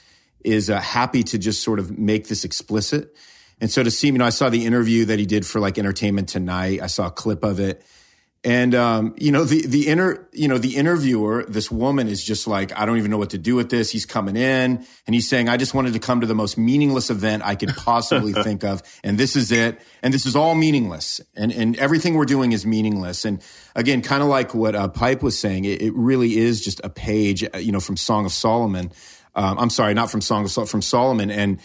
[0.45, 3.15] is uh, happy to just sort of make this explicit.
[3.61, 5.79] And so to see, you know, I saw the interview that he did for like
[5.79, 6.81] Entertainment Tonight.
[6.83, 7.85] I saw a clip of it.
[8.45, 12.49] And um, you know the the inter you know the interviewer, this woman is just
[12.49, 13.93] like, I don't even know what to do with this.
[13.93, 17.09] He's coming in and he's saying, I just wanted to come to the most meaningless
[17.09, 21.21] event I could possibly think of, and this is it, and this is all meaningless,
[21.37, 23.25] and and everything we're doing is meaningless.
[23.25, 23.41] And
[23.77, 26.91] again, kind of like what uh, Pipe was saying, it, it, really is just a
[26.91, 28.91] page, uh, you know, from Song of Solomon.
[29.37, 31.61] Um, I'm sorry, not from Song of Sol- from Solomon, and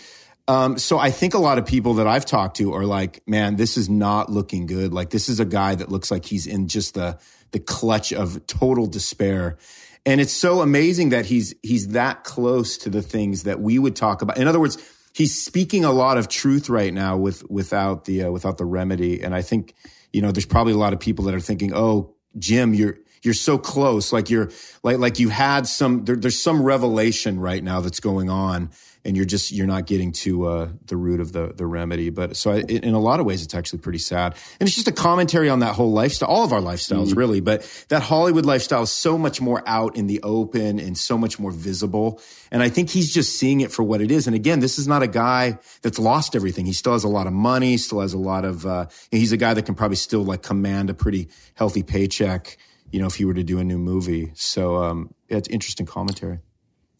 [0.47, 3.57] um, so I think a lot of people that I've talked to are like, man,
[3.57, 4.93] this is not looking good.
[4.93, 7.19] Like this is a guy that looks like he's in just the
[7.51, 9.57] the clutch of total despair.
[10.05, 13.95] And it's so amazing that he's he's that close to the things that we would
[13.95, 14.37] talk about.
[14.37, 14.77] In other words,
[15.13, 19.21] he's speaking a lot of truth right now with without the uh, without the remedy.
[19.21, 19.73] And I think
[20.13, 23.33] you know there's probably a lot of people that are thinking, oh, Jim, you're you're
[23.33, 24.49] so close, like you're
[24.81, 28.69] like like you had some there, there's some revelation right now that's going on
[29.05, 32.09] and you're just you're not getting to uh, the root of the the remedy.
[32.09, 34.87] But so I, in a lot of ways, it's actually pretty sad, and it's just
[34.87, 37.19] a commentary on that whole lifestyle, all of our lifestyles, mm-hmm.
[37.19, 37.39] really.
[37.39, 41.39] But that Hollywood lifestyle is so much more out in the open and so much
[41.39, 42.21] more visible.
[42.51, 44.27] And I think he's just seeing it for what it is.
[44.27, 46.65] And again, this is not a guy that's lost everything.
[46.65, 48.65] He still has a lot of money, still has a lot of.
[48.65, 52.57] Uh, he's a guy that can probably still like command a pretty healthy paycheck.
[52.91, 54.31] You know, if he were to do a new movie.
[54.35, 56.39] So um, yeah, it's interesting commentary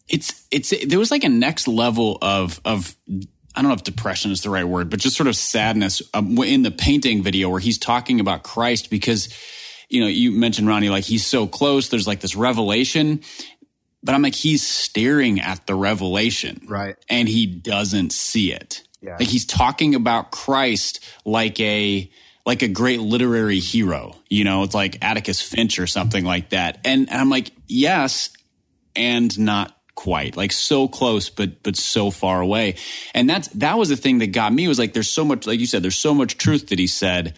[0.08, 4.30] it's it's there was like a next level of of I don't know if depression
[4.30, 7.60] is the right word, but just sort of sadness um, in the painting video where
[7.60, 9.28] he's talking about Christ because
[9.88, 11.88] you know you mentioned Ronnie like he's so close.
[11.88, 13.22] There's like this revelation,
[14.02, 18.82] but I'm like he's staring at the revelation, right, and he doesn't see it.
[19.00, 19.16] Yeah.
[19.18, 22.10] Like he's talking about Christ like a
[22.48, 24.16] like a great literary hero.
[24.30, 26.78] You know, it's like Atticus Finch or something like that.
[26.82, 28.30] And, and I'm like, yes,
[28.96, 32.76] and not quite like so close but but so far away.
[33.14, 35.58] And that's that was the thing that got me was like there's so much like
[35.58, 37.36] you said there's so much truth that he said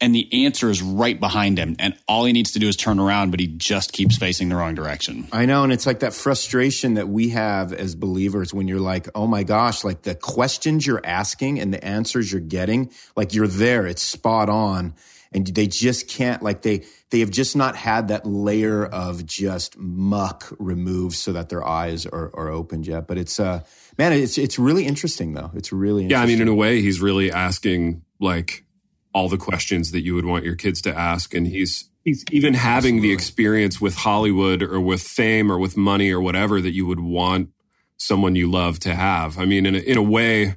[0.00, 2.98] and the answer is right behind him and all he needs to do is turn
[2.98, 5.28] around but he just keeps facing the wrong direction.
[5.30, 9.06] I know and it's like that frustration that we have as believers when you're like
[9.14, 13.46] oh my gosh like the questions you're asking and the answers you're getting like you're
[13.46, 14.94] there it's spot on
[15.34, 19.76] and they just can't like they they have just not had that layer of just
[19.76, 23.60] muck removed so that their eyes are, are opened yet but it's uh
[23.98, 26.10] man it's it's really interesting though it's really interesting.
[26.18, 28.64] yeah i mean in a way he's really asking like
[29.12, 32.54] all the questions that you would want your kids to ask and he's he's even
[32.54, 33.08] having Absolutely.
[33.08, 37.00] the experience with hollywood or with fame or with money or whatever that you would
[37.00, 37.50] want
[37.96, 40.56] someone you love to have i mean in a, in a way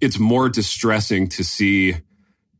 [0.00, 1.96] it's more distressing to see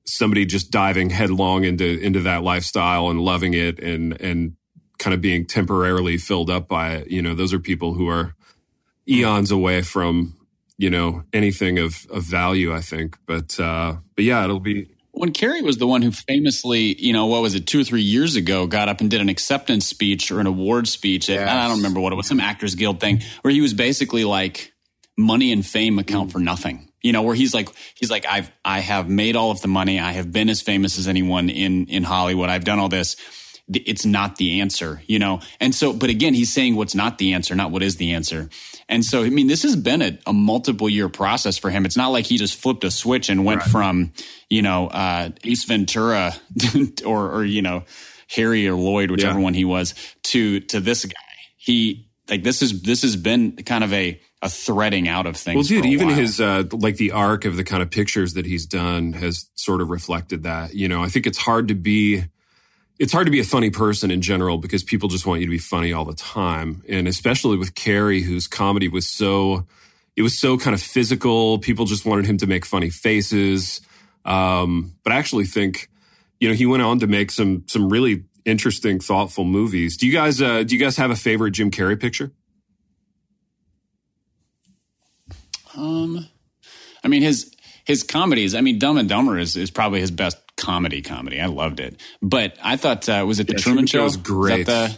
[0.07, 4.57] somebody just diving headlong into into that lifestyle and loving it and and
[4.99, 7.11] kind of being temporarily filled up by it.
[7.11, 8.35] You know, those are people who are
[9.09, 10.35] eons away from
[10.79, 12.75] you know anything of of value.
[12.75, 17.01] I think, but uh, but yeah, it'll be when Carrey was the one who famously,
[17.01, 19.29] you know, what was it, two or three years ago, got up and did an
[19.29, 21.31] acceptance speech or an award speech.
[21.31, 24.25] At, I don't remember what it was, some Actors Guild thing, where he was basically
[24.25, 24.75] like,
[25.17, 26.91] money and fame account for nothing.
[27.05, 30.01] You know, where he's like, he's like, I've, I have made all of the money.
[30.01, 32.49] I have been as famous as anyone in, in Hollywood.
[32.49, 33.17] I've done all this.
[33.69, 35.41] It's not the answer, you know?
[35.61, 38.49] And so, but again, he's saying what's not the answer, not what is the answer.
[38.89, 41.85] And so, I mean, this has been a, a multiple year process for him.
[41.85, 43.71] It's not like he just flipped a switch and went right.
[43.71, 44.13] from,
[44.49, 46.33] you know, uh, Ace Ventura
[47.07, 47.85] or, or, you know,
[48.29, 49.45] Harry or Lloyd, whichever yeah.
[49.45, 51.15] one he was, to, to this guy.
[51.57, 55.57] He, like, this is, this has been kind of a, a threading out of things.
[55.57, 56.17] Well, dude, even while.
[56.17, 59.81] his uh, like the arc of the kind of pictures that he's done has sort
[59.81, 60.75] of reflected that.
[60.75, 62.25] You know, I think it's hard to be
[62.99, 65.51] it's hard to be a funny person in general because people just want you to
[65.51, 69.67] be funny all the time, and especially with Carrey, whose comedy was so
[70.15, 71.59] it was so kind of physical.
[71.59, 73.81] People just wanted him to make funny faces.
[74.27, 75.89] Um, but I actually think,
[76.39, 79.97] you know, he went on to make some some really interesting, thoughtful movies.
[79.97, 82.31] Do you guys uh, do you guys have a favorite Jim Carrey picture?
[85.77, 86.27] Um,
[87.03, 88.55] I mean his his comedies.
[88.55, 91.03] I mean, Dumb and Dumber is, is probably his best comedy.
[91.03, 91.41] Comedy.
[91.41, 92.01] I loved it.
[92.23, 94.03] But I thought uh, was it the yeah, Truman, Truman Show?
[94.05, 94.67] Was great.
[94.67, 94.97] the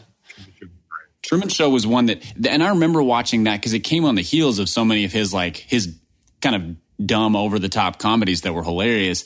[1.22, 4.22] Truman Show was one that, and I remember watching that because it came on the
[4.22, 5.96] heels of so many of his like his
[6.40, 9.24] kind of dumb over the top comedies that were hilarious.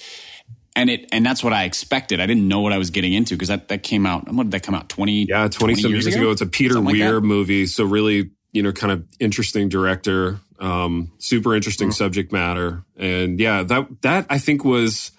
[0.76, 2.20] And it and that's what I expected.
[2.20, 4.26] I didn't know what I was getting into because that, that came out.
[4.26, 4.88] When did that come out?
[4.88, 6.24] Twenty yeah, twenty, 20 some years, years ago?
[6.26, 6.32] ago.
[6.32, 10.38] It's a Peter Something Weir like movie, so really you know kind of interesting director
[10.60, 11.94] um, super interesting mm-hmm.
[11.94, 15.10] subject matter, and yeah, that that I think was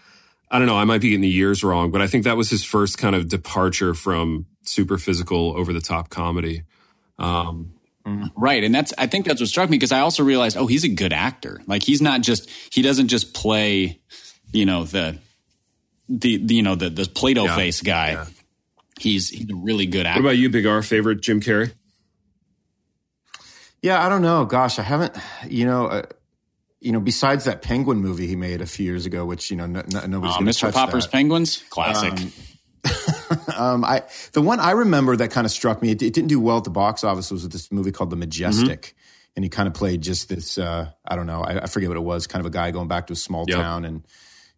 [0.49, 0.77] I don't know.
[0.77, 3.15] I might be getting the years wrong, but I think that was his first kind
[3.15, 6.63] of departure from super physical, over the top comedy.
[7.17, 7.73] Um,
[8.05, 8.25] mm-hmm.
[8.35, 8.63] Right.
[8.63, 10.89] And that's, I think that's what struck me because I also realized, oh, he's a
[10.89, 11.61] good actor.
[11.67, 13.99] Like he's not just, he doesn't just play,
[14.51, 15.17] you know, the,
[16.09, 17.55] the, the you know, the, the Play-Doh yeah.
[17.55, 18.11] face guy.
[18.11, 18.25] Yeah.
[18.99, 20.21] He's, he's a really good actor.
[20.21, 20.83] What about you, Big R?
[20.83, 21.73] Favorite Jim Carrey?
[23.81, 24.45] Yeah, I don't know.
[24.45, 25.15] Gosh, I haven't.
[25.47, 26.03] You know, uh,
[26.79, 29.65] you know, besides that Penguin movie he made a few years ago, which you know
[29.65, 30.73] no, no, nobody's oh, going to Mr.
[30.73, 31.11] Popper's that.
[31.11, 32.13] Penguins, classic.
[32.13, 32.31] Um,
[33.55, 35.91] um, I the one I remember that kind of struck me.
[35.91, 37.31] It, it, didn't do well at the box office.
[37.31, 39.31] Was this movie called The Majestic, mm-hmm.
[39.35, 40.57] and he kind of played just this.
[40.57, 41.41] Uh, I don't know.
[41.41, 42.27] I, I, forget what it was.
[42.27, 43.57] Kind of a guy going back to a small yep.
[43.57, 44.03] town and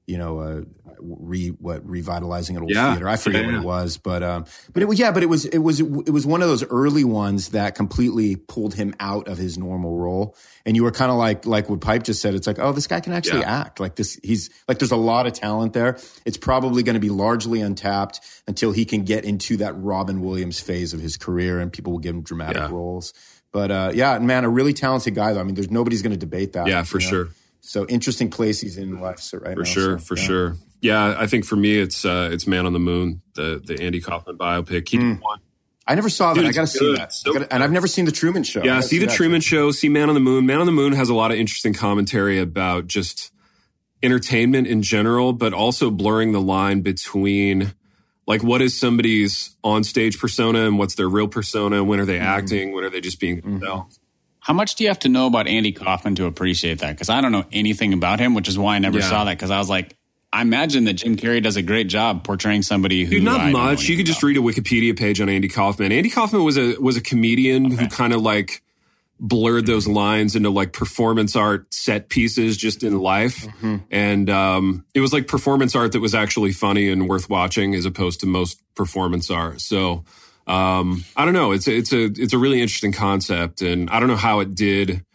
[0.05, 0.61] you know, uh,
[0.99, 2.91] re what revitalizing an old yeah.
[2.91, 3.07] theater.
[3.07, 5.45] I forget yeah, what it was, but um, but it was yeah, but it was
[5.45, 9.37] it was it was one of those early ones that completely pulled him out of
[9.37, 10.35] his normal role.
[10.65, 12.35] And you were kind of like like what Pipe just said.
[12.35, 13.61] It's like, oh, this guy can actually yeah.
[13.61, 13.79] act.
[13.79, 15.97] Like this, he's like, there's a lot of talent there.
[16.25, 20.59] It's probably going to be largely untapped until he can get into that Robin Williams
[20.59, 23.13] phase of his career, and people will give him dramatic roles.
[23.51, 25.33] But uh, yeah, man, a really talented guy.
[25.33, 25.39] Though.
[25.39, 26.67] I mean, there's nobody's going to debate that.
[26.67, 27.05] Yeah, for know?
[27.05, 27.29] sure.
[27.65, 29.69] So interesting place he's in life so right for now.
[29.69, 30.23] Sure, so, for yeah.
[30.23, 30.55] sure.
[30.81, 34.01] Yeah, I think for me it's uh, it's Man on the Moon, the the Andy
[34.01, 34.89] Kaufman biopic.
[34.89, 35.19] He mm.
[35.87, 36.41] I never saw that.
[36.41, 37.13] Dude, I got to see that.
[37.13, 38.63] So gotta, and I've never seen the Truman Show.
[38.63, 39.67] Yeah, see, see the Truman show.
[39.67, 39.71] show.
[39.71, 40.45] See Man on the Moon.
[40.45, 43.31] Man on the Moon has a lot of interesting commentary about just
[44.03, 47.73] entertainment in general, but also blurring the line between
[48.27, 51.81] like what is somebody's on-stage persona and what's their real persona.
[51.81, 52.23] When are they mm.
[52.23, 52.73] acting?
[52.73, 53.59] When are they just being mm-hmm.
[53.59, 53.99] themselves?
[54.43, 56.91] How much do you have to know about Andy Kaufman to appreciate that?
[56.91, 59.09] Because I don't know anything about him, which is why I never yeah.
[59.09, 59.37] saw that.
[59.37, 59.95] Because I was like,
[60.33, 63.11] I imagine that Jim Carrey does a great job portraying somebody who.
[63.11, 63.87] Dude, not much.
[63.87, 65.93] You could just read a Wikipedia page on Andy Kaufman.
[65.93, 67.75] Andy Kaufman was a was a comedian okay.
[67.75, 68.61] who kind of like
[69.17, 73.45] blurred those lines into like performance art set pieces just in life.
[73.45, 73.77] Mm-hmm.
[73.91, 77.85] And um, it was like performance art that was actually funny and worth watching as
[77.85, 79.61] opposed to most performance art.
[79.61, 80.03] So
[80.47, 81.51] um, I don't know.
[81.51, 84.55] It's a, it's a it's a really interesting concept, and I don't know how it
[84.55, 85.05] did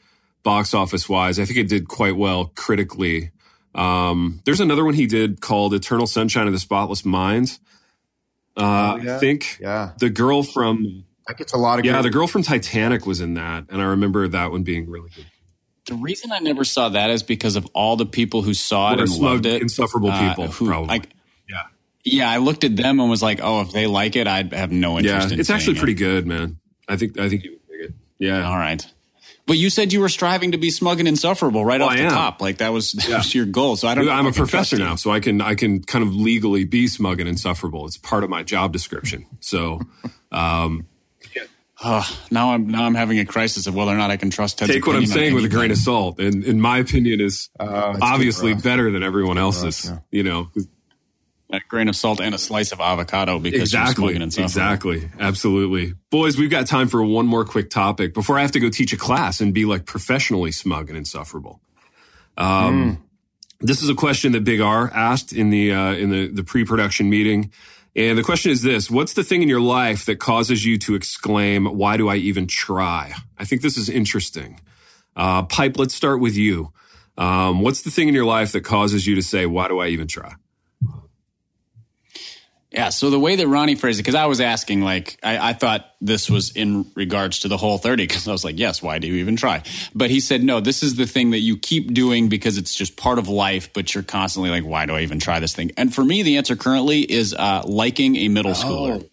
[0.43, 1.39] box office wise.
[1.39, 3.33] I think it did quite well critically.
[3.75, 7.59] Um, there's another one he did called Eternal Sunshine of the Spotless Mind.
[8.57, 9.17] Uh, oh, yeah.
[9.17, 9.93] I think yeah.
[9.99, 12.01] the girl from that gets a lot of yeah.
[12.01, 15.27] The girl from Titanic was in that, and I remember that one being really good.
[15.87, 19.01] The reason I never saw that is because of all the people who saw it
[19.01, 19.63] and loved it.
[19.63, 20.89] Insufferable uh, people, uh, who, probably.
[20.89, 21.11] Like,
[22.13, 24.73] yeah, I looked at them and was like, "Oh, if they like it, I'd have
[24.73, 25.79] no interest." Yeah, in it's actually it.
[25.79, 26.59] pretty good, man.
[26.89, 27.95] I think I think you would dig it.
[28.19, 28.49] Yeah.
[28.49, 28.85] All right.
[29.47, 32.09] But you said you were striving to be smug and insufferable right well, off the
[32.09, 32.43] top.
[32.43, 33.17] Like that was that yeah.
[33.19, 33.77] was your goal.
[33.77, 34.09] So I don't.
[34.09, 37.29] I'm a professor now, so I can I can kind of legally be smug and
[37.29, 37.87] insufferable.
[37.87, 39.27] It's part of my job description.
[39.41, 39.81] So.
[40.33, 40.87] um
[41.85, 44.59] Oh, now I'm now I'm having a crisis of whether or not I can trust
[44.59, 47.51] Ted's Take what I'm saying with a grain of salt, and in my opinion is
[47.61, 49.85] uh, obviously better than everyone else's.
[49.85, 49.99] yeah.
[50.11, 50.51] You know,
[51.51, 55.11] a grain of salt and a slice of avocado because exactly, you're smoking Exactly.
[55.19, 55.95] Absolutely.
[56.11, 58.93] Boys, we've got time for one more quick topic before I have to go teach
[58.93, 61.61] a class and be like professionally smug and insufferable.
[62.37, 62.99] Um, mm.
[63.61, 67.09] this is a question that Big R asked in the uh, in the the pre-production
[67.09, 67.51] meeting.
[67.97, 70.95] And the question is this What's the thing in your life that causes you to
[70.95, 73.13] exclaim, Why do I even try?
[73.39, 74.61] I think this is interesting.
[75.17, 76.73] Uh, Pipe, let's start with you.
[77.17, 79.89] Um, what's the thing in your life that causes you to say, Why do I
[79.89, 80.35] even try?
[82.71, 82.91] Yeah.
[82.91, 85.91] So the way that Ronnie phrased it, because I was asking, like, I, I, thought
[86.03, 89.07] this was in regards to the whole 30, because I was like, yes, why do
[89.07, 89.63] you even try?
[89.95, 92.97] But he said, no, this is the thing that you keep doing because it's just
[92.97, 95.73] part of life, but you're constantly like, why do I even try this thing?
[95.79, 99.03] And for me, the answer currently is uh, liking a middle schooler.
[99.03, 99.11] Oh.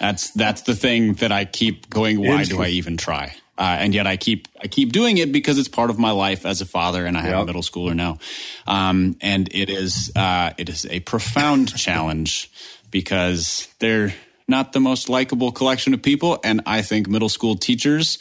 [0.00, 2.20] that's that's the thing that I keep going.
[2.20, 3.34] Why do I even try?
[3.56, 6.44] Uh, and yet I keep I keep doing it because it's part of my life
[6.44, 7.42] as a father, and I have yep.
[7.42, 8.18] a middle schooler now.
[8.66, 12.50] Um, and it is uh, it is a profound challenge
[12.90, 14.14] because they're
[14.48, 18.18] not the most likable collection of people, and I think middle school teachers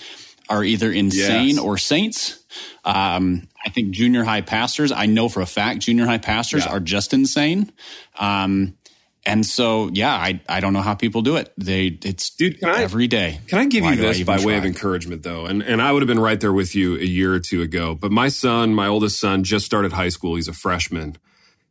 [0.50, 1.60] are either insane yes.
[1.60, 2.43] or saints.
[2.86, 6.72] Um, I think junior high pastors, I know for a fact, junior high pastors yeah.
[6.72, 7.72] are just insane.
[8.19, 8.76] Um,
[9.25, 11.53] and so, yeah, I, I don't know how people do it.
[11.57, 13.39] They it's Dude, can I, every day.
[13.47, 14.45] Can I give Why you this by try?
[14.45, 15.45] way of encouragement, though?
[15.45, 17.95] And and I would have been right there with you a year or two ago.
[17.95, 20.36] But my son, my oldest son, just started high school.
[20.36, 21.17] He's a freshman,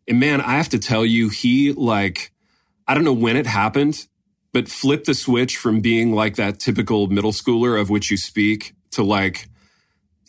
[0.09, 2.33] and man, I have to tell you, he like
[2.89, 4.07] I don't know when it happened,
[4.53, 8.75] but flipped the switch from being like that typical middle schooler of which you speak
[8.93, 9.49] to like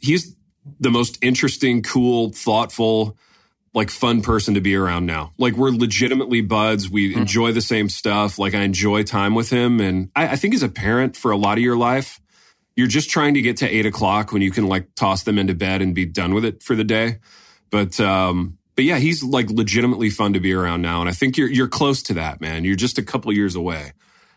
[0.01, 0.35] he's
[0.79, 3.17] the most interesting, cool, thoughtful
[3.73, 5.31] like fun person to be around now.
[5.37, 6.89] Like we're legitimately buds.
[6.89, 7.21] We mm-hmm.
[7.21, 8.37] enjoy the same stuff.
[8.37, 9.79] Like I enjoy time with him.
[9.79, 12.21] And I, I, think as a parent for a lot of your life,
[12.75, 15.55] you're just trying to get to eight o'clock when you can like toss them into
[15.55, 17.17] bed and be done with it for the day.
[17.71, 21.01] But, um, but yeah, he's like legitimately fun to be around now.
[21.01, 22.63] And I think you're, you're close to that, man.
[22.63, 23.93] You're just a couple years away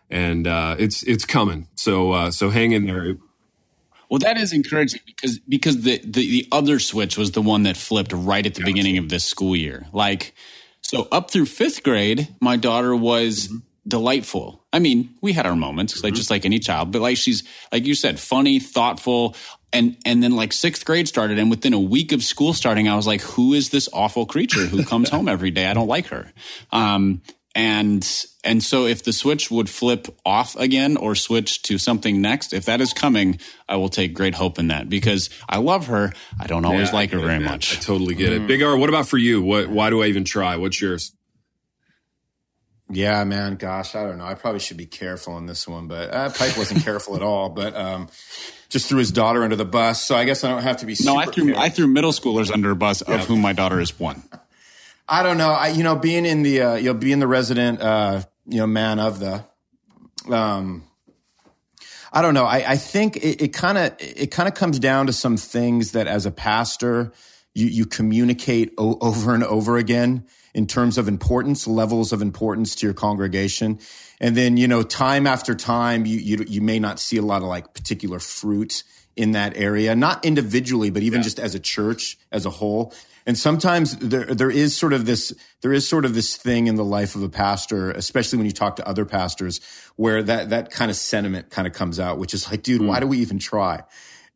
[0.08, 1.68] and, uh, it's, it's coming.
[1.74, 3.16] So, uh, so hang in there.
[4.08, 7.76] Well, that is encouraging because because the, the, the other switch was the one that
[7.76, 8.72] flipped right at the gotcha.
[8.72, 9.86] beginning of this school year.
[9.92, 10.34] Like,
[10.80, 13.58] so up through fifth grade, my daughter was mm-hmm.
[13.88, 14.64] delightful.
[14.72, 16.06] I mean, we had our moments, mm-hmm.
[16.06, 17.42] like just like any child, but like she's
[17.72, 19.34] like you said, funny, thoughtful,
[19.72, 22.94] and and then like sixth grade started, and within a week of school starting, I
[22.94, 25.66] was like, who is this awful creature who comes home every day?
[25.66, 26.32] I don't like her.
[26.70, 27.22] Um,
[27.56, 32.52] and and so if the switch would flip off again or switch to something next
[32.52, 36.12] if that is coming i will take great hope in that because i love her.
[36.38, 37.78] I don't always yeah, like her very much.
[37.78, 38.44] I totally get mm.
[38.44, 39.42] it big r what about for you?
[39.42, 40.56] What why do i even try?
[40.56, 41.12] What's yours?
[42.90, 44.26] Yeah man gosh i don't know.
[44.26, 47.48] I probably should be careful on this one but uh, pipe wasn't careful at all
[47.48, 48.08] but um
[48.68, 50.94] just threw his daughter under the bus so i guess i don't have to be
[51.04, 51.62] no i threw careful.
[51.62, 53.14] i threw middle schoolers under a bus yeah.
[53.14, 54.22] of whom my daughter is one
[55.08, 55.50] I don't know.
[55.50, 58.66] I, you know, being in the, uh, you know, being the resident, uh, you know,
[58.66, 59.44] man of the,
[60.28, 60.84] um,
[62.12, 62.44] I don't know.
[62.44, 66.06] I, I think it kind of, it kind of comes down to some things that
[66.06, 67.12] as a pastor,
[67.54, 72.74] you, you communicate o- over and over again in terms of importance, levels of importance
[72.76, 73.78] to your congregation.
[74.18, 77.42] And then, you know, time after time, you, you, you may not see a lot
[77.42, 78.82] of like particular fruit
[79.14, 81.24] in that area, not individually, but even yeah.
[81.24, 82.92] just as a church as a whole.
[83.26, 86.76] And sometimes there, there is sort of this, there is sort of this thing in
[86.76, 89.60] the life of a pastor, especially when you talk to other pastors,
[89.96, 93.00] where that, that kind of sentiment kind of comes out, which is like, dude, why
[93.00, 93.82] do we even try?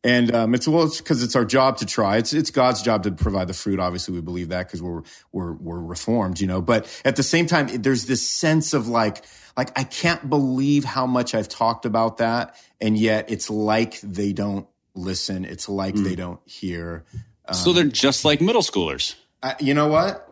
[0.03, 2.17] And um, it's well, it's because it's our job to try.
[2.17, 3.79] It's it's God's job to provide the fruit.
[3.79, 6.63] Obviously, we believe that because we're we're we're reformed, you know.
[6.63, 9.23] But at the same time, there's this sense of like
[9.59, 14.33] like I can't believe how much I've talked about that, and yet it's like they
[14.33, 15.45] don't listen.
[15.45, 16.05] It's like mm.
[16.05, 17.05] they don't hear.
[17.47, 19.15] Um, so they're just like middle schoolers.
[19.43, 20.27] I, you know what?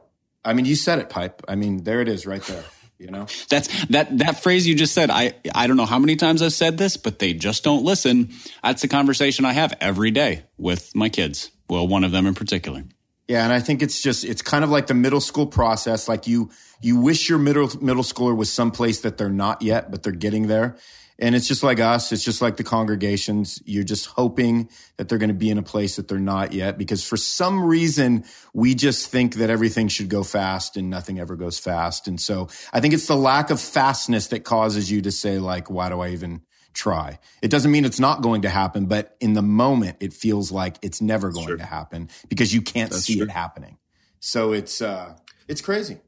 [0.44, 1.42] I mean, you said it, pipe.
[1.48, 2.64] I mean, there it is, right there.
[2.98, 5.10] You know, that's that that phrase you just said.
[5.10, 8.30] I I don't know how many times I've said this, but they just don't listen.
[8.62, 11.50] That's a conversation I have every day with my kids.
[11.68, 12.84] Well, one of them in particular.
[13.28, 16.08] Yeah, and I think it's just it's kind of like the middle school process.
[16.08, 20.02] Like you you wish your middle middle schooler was someplace that they're not yet, but
[20.02, 20.76] they're getting there.
[21.20, 22.12] And it's just like us.
[22.12, 23.60] It's just like the congregations.
[23.64, 26.78] You're just hoping that they're going to be in a place that they're not yet
[26.78, 31.34] because for some reason we just think that everything should go fast and nothing ever
[31.34, 32.06] goes fast.
[32.06, 35.68] And so I think it's the lack of fastness that causes you to say like,
[35.68, 37.18] why do I even try?
[37.42, 40.76] It doesn't mean it's not going to happen, but in the moment it feels like
[40.82, 41.56] it's never going sure.
[41.56, 43.24] to happen because you can't That's see true.
[43.24, 43.78] it happening.
[44.20, 45.16] So it's, uh,
[45.48, 45.98] it's crazy.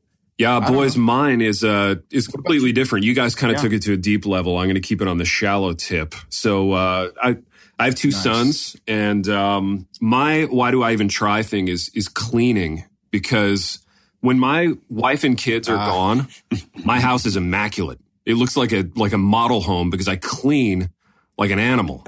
[0.40, 3.05] Yeah, boys, mine is uh is completely different.
[3.05, 3.62] You guys kind of yeah.
[3.62, 4.57] took it to a deep level.
[4.57, 6.14] I'm going to keep it on the shallow tip.
[6.31, 7.37] So uh, I
[7.79, 8.22] I have two nice.
[8.22, 13.81] sons, and um, my why do I even try thing is is cleaning because
[14.20, 15.87] when my wife and kids are uh.
[15.87, 16.29] gone,
[16.87, 18.00] my house is immaculate.
[18.24, 20.88] It looks like a like a model home because I clean
[21.37, 22.07] like an animal.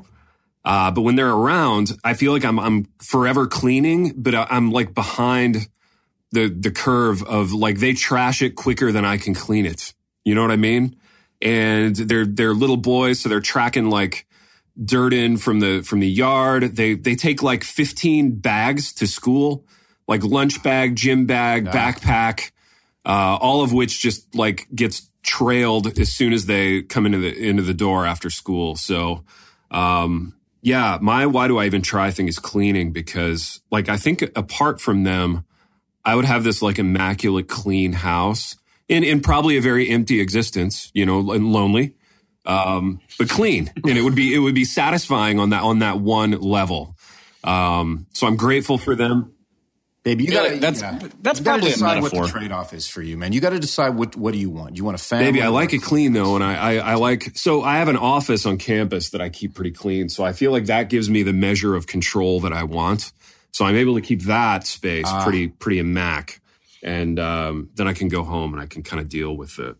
[0.64, 4.94] Uh, but when they're around, I feel like I'm I'm forever cleaning, but I'm like
[4.94, 5.68] behind
[6.32, 9.94] the the curve of like they trash it quicker than I can clean it.
[10.24, 10.96] You know what I mean?
[11.40, 14.26] And they're they're little boys, so they're tracking like
[14.82, 16.76] dirt in from the from the yard.
[16.76, 19.66] They they take like 15 bags to school,
[20.08, 21.72] like lunch bag, gym bag, yeah.
[21.72, 22.50] backpack,
[23.04, 27.36] uh, all of which just like gets trailed as soon as they come into the
[27.36, 28.76] into the door after school.
[28.76, 29.24] So
[29.70, 34.22] um yeah, my why do I even try thing is cleaning because like I think
[34.36, 35.44] apart from them,
[36.04, 38.56] I would have this like immaculate clean house
[38.88, 41.94] in in probably a very empty existence, you know, and lonely
[42.44, 45.98] um, but clean, and it would be it would be satisfying on that on that
[46.00, 46.96] one level.
[47.44, 49.32] Um, so I'm grateful for them.
[50.04, 50.98] Baby, you gotta that's yeah.
[51.20, 52.22] that's you probably decide a metaphor.
[52.22, 53.32] what the trade off is for you, man.
[53.32, 54.76] You got to decide what what do you want.
[54.76, 55.26] You want a family?
[55.26, 57.96] Baby, I like it clean though, and I, I I like so I have an
[57.96, 60.08] office on campus that I keep pretty clean.
[60.08, 63.12] So I feel like that gives me the measure of control that I want.
[63.52, 66.40] So I'm able to keep that space uh, pretty pretty immac,
[66.82, 69.76] and um, then I can go home and I can kind of deal with the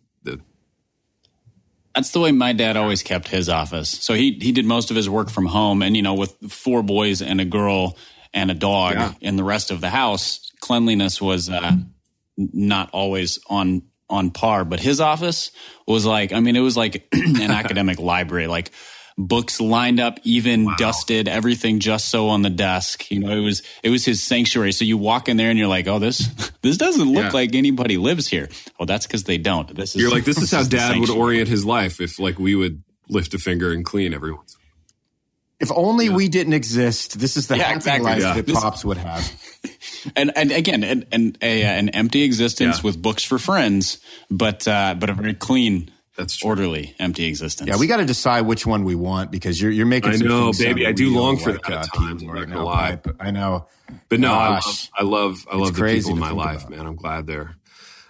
[1.95, 3.89] that's the way my dad always kept his office.
[3.89, 6.81] So he he did most of his work from home, and you know, with four
[6.81, 7.97] boys and a girl
[8.33, 9.13] and a dog yeah.
[9.21, 11.73] in the rest of the house, cleanliness was uh,
[12.35, 14.65] not always on on par.
[14.65, 15.51] But his office
[15.87, 18.71] was like, I mean, it was like an academic library, like
[19.17, 20.75] books lined up, even wow.
[20.77, 23.09] dusted, everything just so on the desk.
[23.11, 24.71] You know, it was it was his sanctuary.
[24.71, 26.27] So you walk in there and you're like, oh, this
[26.61, 27.31] this doesn't look yeah.
[27.31, 28.49] like anybody lives here.
[28.79, 29.73] Well, that's because they don't.
[29.75, 32.55] This is you're like, this is how Dad would orient his life if like we
[32.55, 34.57] would lift a finger and clean every once.
[35.59, 36.15] If only yeah.
[36.15, 37.19] we didn't exist.
[37.19, 38.11] This is the yeah, happy exactly.
[38.11, 39.31] life that this, Pops would have.
[40.17, 43.99] And and again, an an, a, an empty existence with books for friends,
[44.29, 46.49] but uh, but a very clean that's true.
[46.49, 47.67] orderly, empty existence.
[47.67, 50.11] Yeah, we got to decide which one we want because you're you're making.
[50.11, 50.85] I know, baby.
[50.85, 52.19] I do long for like, that uh, time.
[52.19, 52.99] I'm not gonna lie.
[53.19, 53.67] I know,
[54.09, 56.85] but no, I love, I love, I love the people in my life, man.
[56.85, 57.55] I'm glad they're,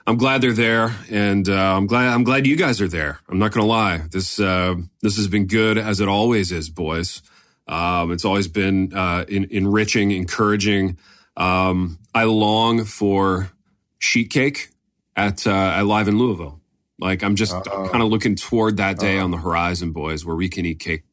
[0.05, 3.19] I'm glad they're there, and uh, I'm glad I'm glad you guys are there.
[3.29, 3.99] I'm not gonna lie.
[4.11, 7.21] This uh, this has been good as it always is, boys.
[7.67, 10.97] Um, it's always been uh, in, enriching, encouraging.
[11.37, 13.51] Um, I long for
[13.99, 14.69] sheet cake
[15.15, 16.59] at uh, at Live in Louisville.
[17.03, 19.25] Like I'm just kind of looking toward that day Uh-oh.
[19.25, 21.03] on the horizon, boys, where we can eat cake.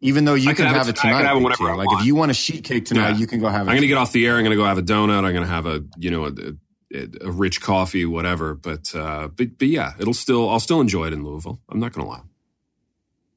[0.00, 2.32] Even though you can, can have, have, it tonight, have it like if you want
[2.32, 3.16] a sheet cake tonight, yeah.
[3.18, 3.70] you can go have it.
[3.70, 4.34] I'm going to get off the air.
[4.36, 5.24] I'm going to go have a donut.
[5.24, 8.54] I'm going to have a you know a, a, rich coffee, whatever.
[8.54, 11.60] But uh, but but yeah, it'll still I'll still enjoy it in Louisville.
[11.68, 12.22] I'm not going to lie.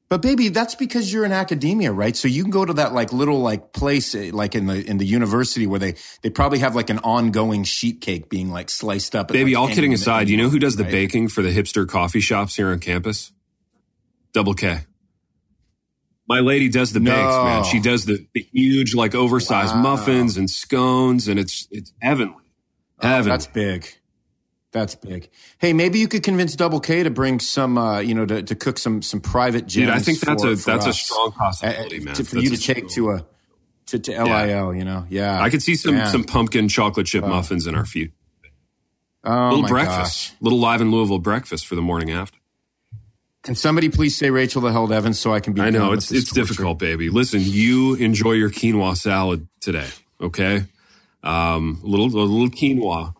[0.08, 2.16] But baby, that's because you're in academia, right?
[2.16, 4.98] So you can go to that like little like place eh, like in the in
[4.98, 9.16] the university where they they probably have like an ongoing sheet cake being like sliced
[9.16, 9.28] up.
[9.28, 10.92] Baby, like all kidding aside, you know who does the right?
[10.92, 13.32] baking for the hipster coffee shops here on campus?
[14.32, 14.82] Double K.
[16.28, 17.10] My lady does the no.
[17.10, 17.64] bakes, man.
[17.64, 19.82] She does the, the huge like oversized wow.
[19.82, 22.44] muffins and scones and it's it's heavenly.
[23.00, 23.30] Heavenly.
[23.30, 23.88] Oh, that's big.
[24.72, 25.30] That's big.
[25.58, 28.54] Hey, maybe you could convince Double K to bring some, uh, you know, to, to
[28.54, 29.86] cook some some private gems.
[29.86, 31.00] Dude, I think that's for, a for that's us.
[31.00, 32.14] a strong possibility, man.
[32.14, 33.26] To, for that's you to take to a
[33.86, 34.72] to, to LIL, yeah.
[34.72, 35.40] you know, yeah.
[35.40, 36.06] I could see some man.
[36.08, 37.28] some pumpkin chocolate chip oh.
[37.28, 38.12] muffins in our future.
[39.24, 40.36] Oh, little breakfast, gosh.
[40.40, 42.38] little live in Louisville breakfast for the morning after.
[43.42, 45.60] Can somebody please say Rachel the Held Evans so I can be?
[45.60, 46.48] I know it's it's torture.
[46.48, 47.10] difficult, baby.
[47.10, 49.88] Listen, you enjoy your quinoa salad today,
[50.20, 50.64] okay?
[51.22, 53.14] Um, a little a little quinoa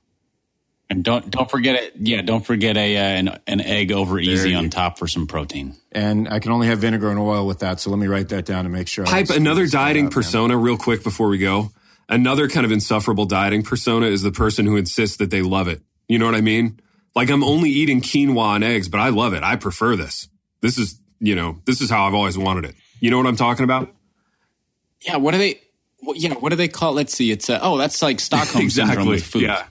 [0.88, 1.94] and don't don't forget it.
[1.98, 5.76] Yeah, don't forget a uh, an, an egg over easy on top for some protein.
[5.90, 8.44] And I can only have vinegar and oil with that, so let me write that
[8.44, 9.04] down to make sure.
[9.04, 10.62] Pipe another dieting persona man.
[10.62, 11.72] real quick before we go.
[12.08, 15.80] Another kind of insufferable dieting persona is the person who insists that they love it.
[16.06, 16.78] You know what I mean?
[17.16, 19.42] Like I'm only eating quinoa and eggs, but I love it.
[19.42, 20.28] I prefer this.
[20.60, 22.76] This is you know this is how I've always wanted it.
[23.00, 23.92] You know what I'm talking about?
[25.04, 25.16] Yeah.
[25.16, 25.60] What do they?
[25.98, 26.34] What, yeah.
[26.34, 26.92] What do they call?
[26.92, 27.32] Let's see.
[27.32, 28.94] It's uh, oh, that's like Stockholm exactly.
[28.94, 29.42] syndrome with food.
[29.42, 29.64] Yeah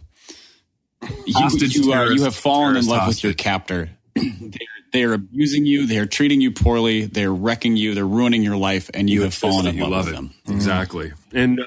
[1.25, 3.15] you, you, are, you have fallen in love hostage.
[3.15, 3.89] with your captor.
[4.15, 4.59] they're,
[4.91, 5.87] they're abusing you.
[5.87, 7.05] They're treating you poorly.
[7.05, 7.95] They're wrecking you.
[7.95, 10.33] They're ruining your life, and you, you have fallen in love, love with them.
[10.47, 11.11] Exactly.
[11.33, 11.63] And uh,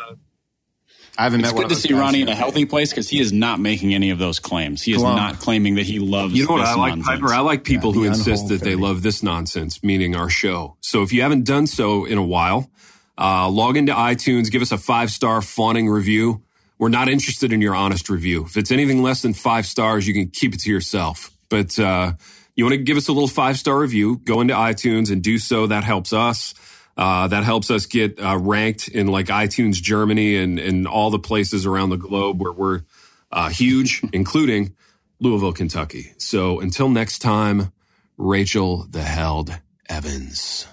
[1.19, 3.33] I haven't it's met good to see Ronnie in a healthy place because he is
[3.33, 4.83] not making any of those claims.
[4.83, 6.33] He is not claiming that he loves.
[6.33, 7.21] You know what I like, nonsense.
[7.21, 7.35] Piper?
[7.35, 10.77] I like people yeah, who insist that they love this nonsense, meaning our show.
[10.81, 12.71] So if you haven't done so in a while,
[13.19, 16.45] uh, log into iTunes, give us a five star fawning review.
[16.79, 18.45] We're not interested in your honest review.
[18.45, 21.31] If it's anything less than five stars, you can keep it to yourself.
[21.49, 22.13] But uh,
[22.55, 25.39] you want to give us a little five star review, go into iTunes and do
[25.39, 25.67] so.
[25.67, 26.55] That helps us.
[26.97, 31.19] Uh, that helps us get uh, ranked in like iTunes Germany and, and all the
[31.19, 32.83] places around the globe where we're
[33.31, 34.75] uh, huge, including
[35.21, 36.13] Louisville, Kentucky.
[36.19, 37.73] So until next time,
[38.17, 39.57] Rachel the Held
[39.89, 40.67] Evans.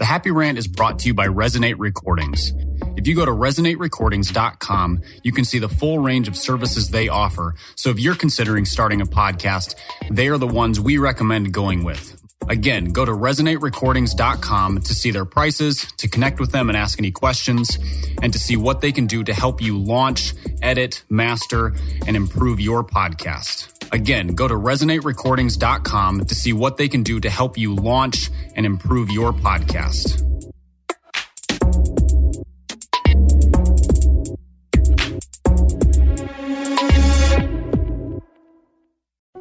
[0.00, 2.54] The Happy Rant is brought to you by Resonate Recordings.
[2.96, 7.54] If you go to resonaterecordings.com, you can see the full range of services they offer.
[7.76, 9.74] So if you're considering starting a podcast,
[10.10, 12.18] they are the ones we recommend going with.
[12.48, 17.10] Again, go to resonaterecordings.com to see their prices, to connect with them and ask any
[17.10, 17.78] questions,
[18.22, 20.32] and to see what they can do to help you launch,
[20.62, 21.74] edit, master,
[22.06, 23.79] and improve your podcast.
[23.92, 28.64] Again, go to resonaterecordings.com to see what they can do to help you launch and
[28.64, 30.26] improve your podcast.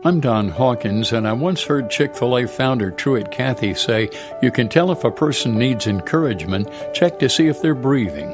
[0.02, 4.10] I'm Don Hawkins, and I once heard Chick fil A founder Truett Cathy say,
[4.41, 8.34] You can tell if a person needs encouragement, check to see if they're breathing.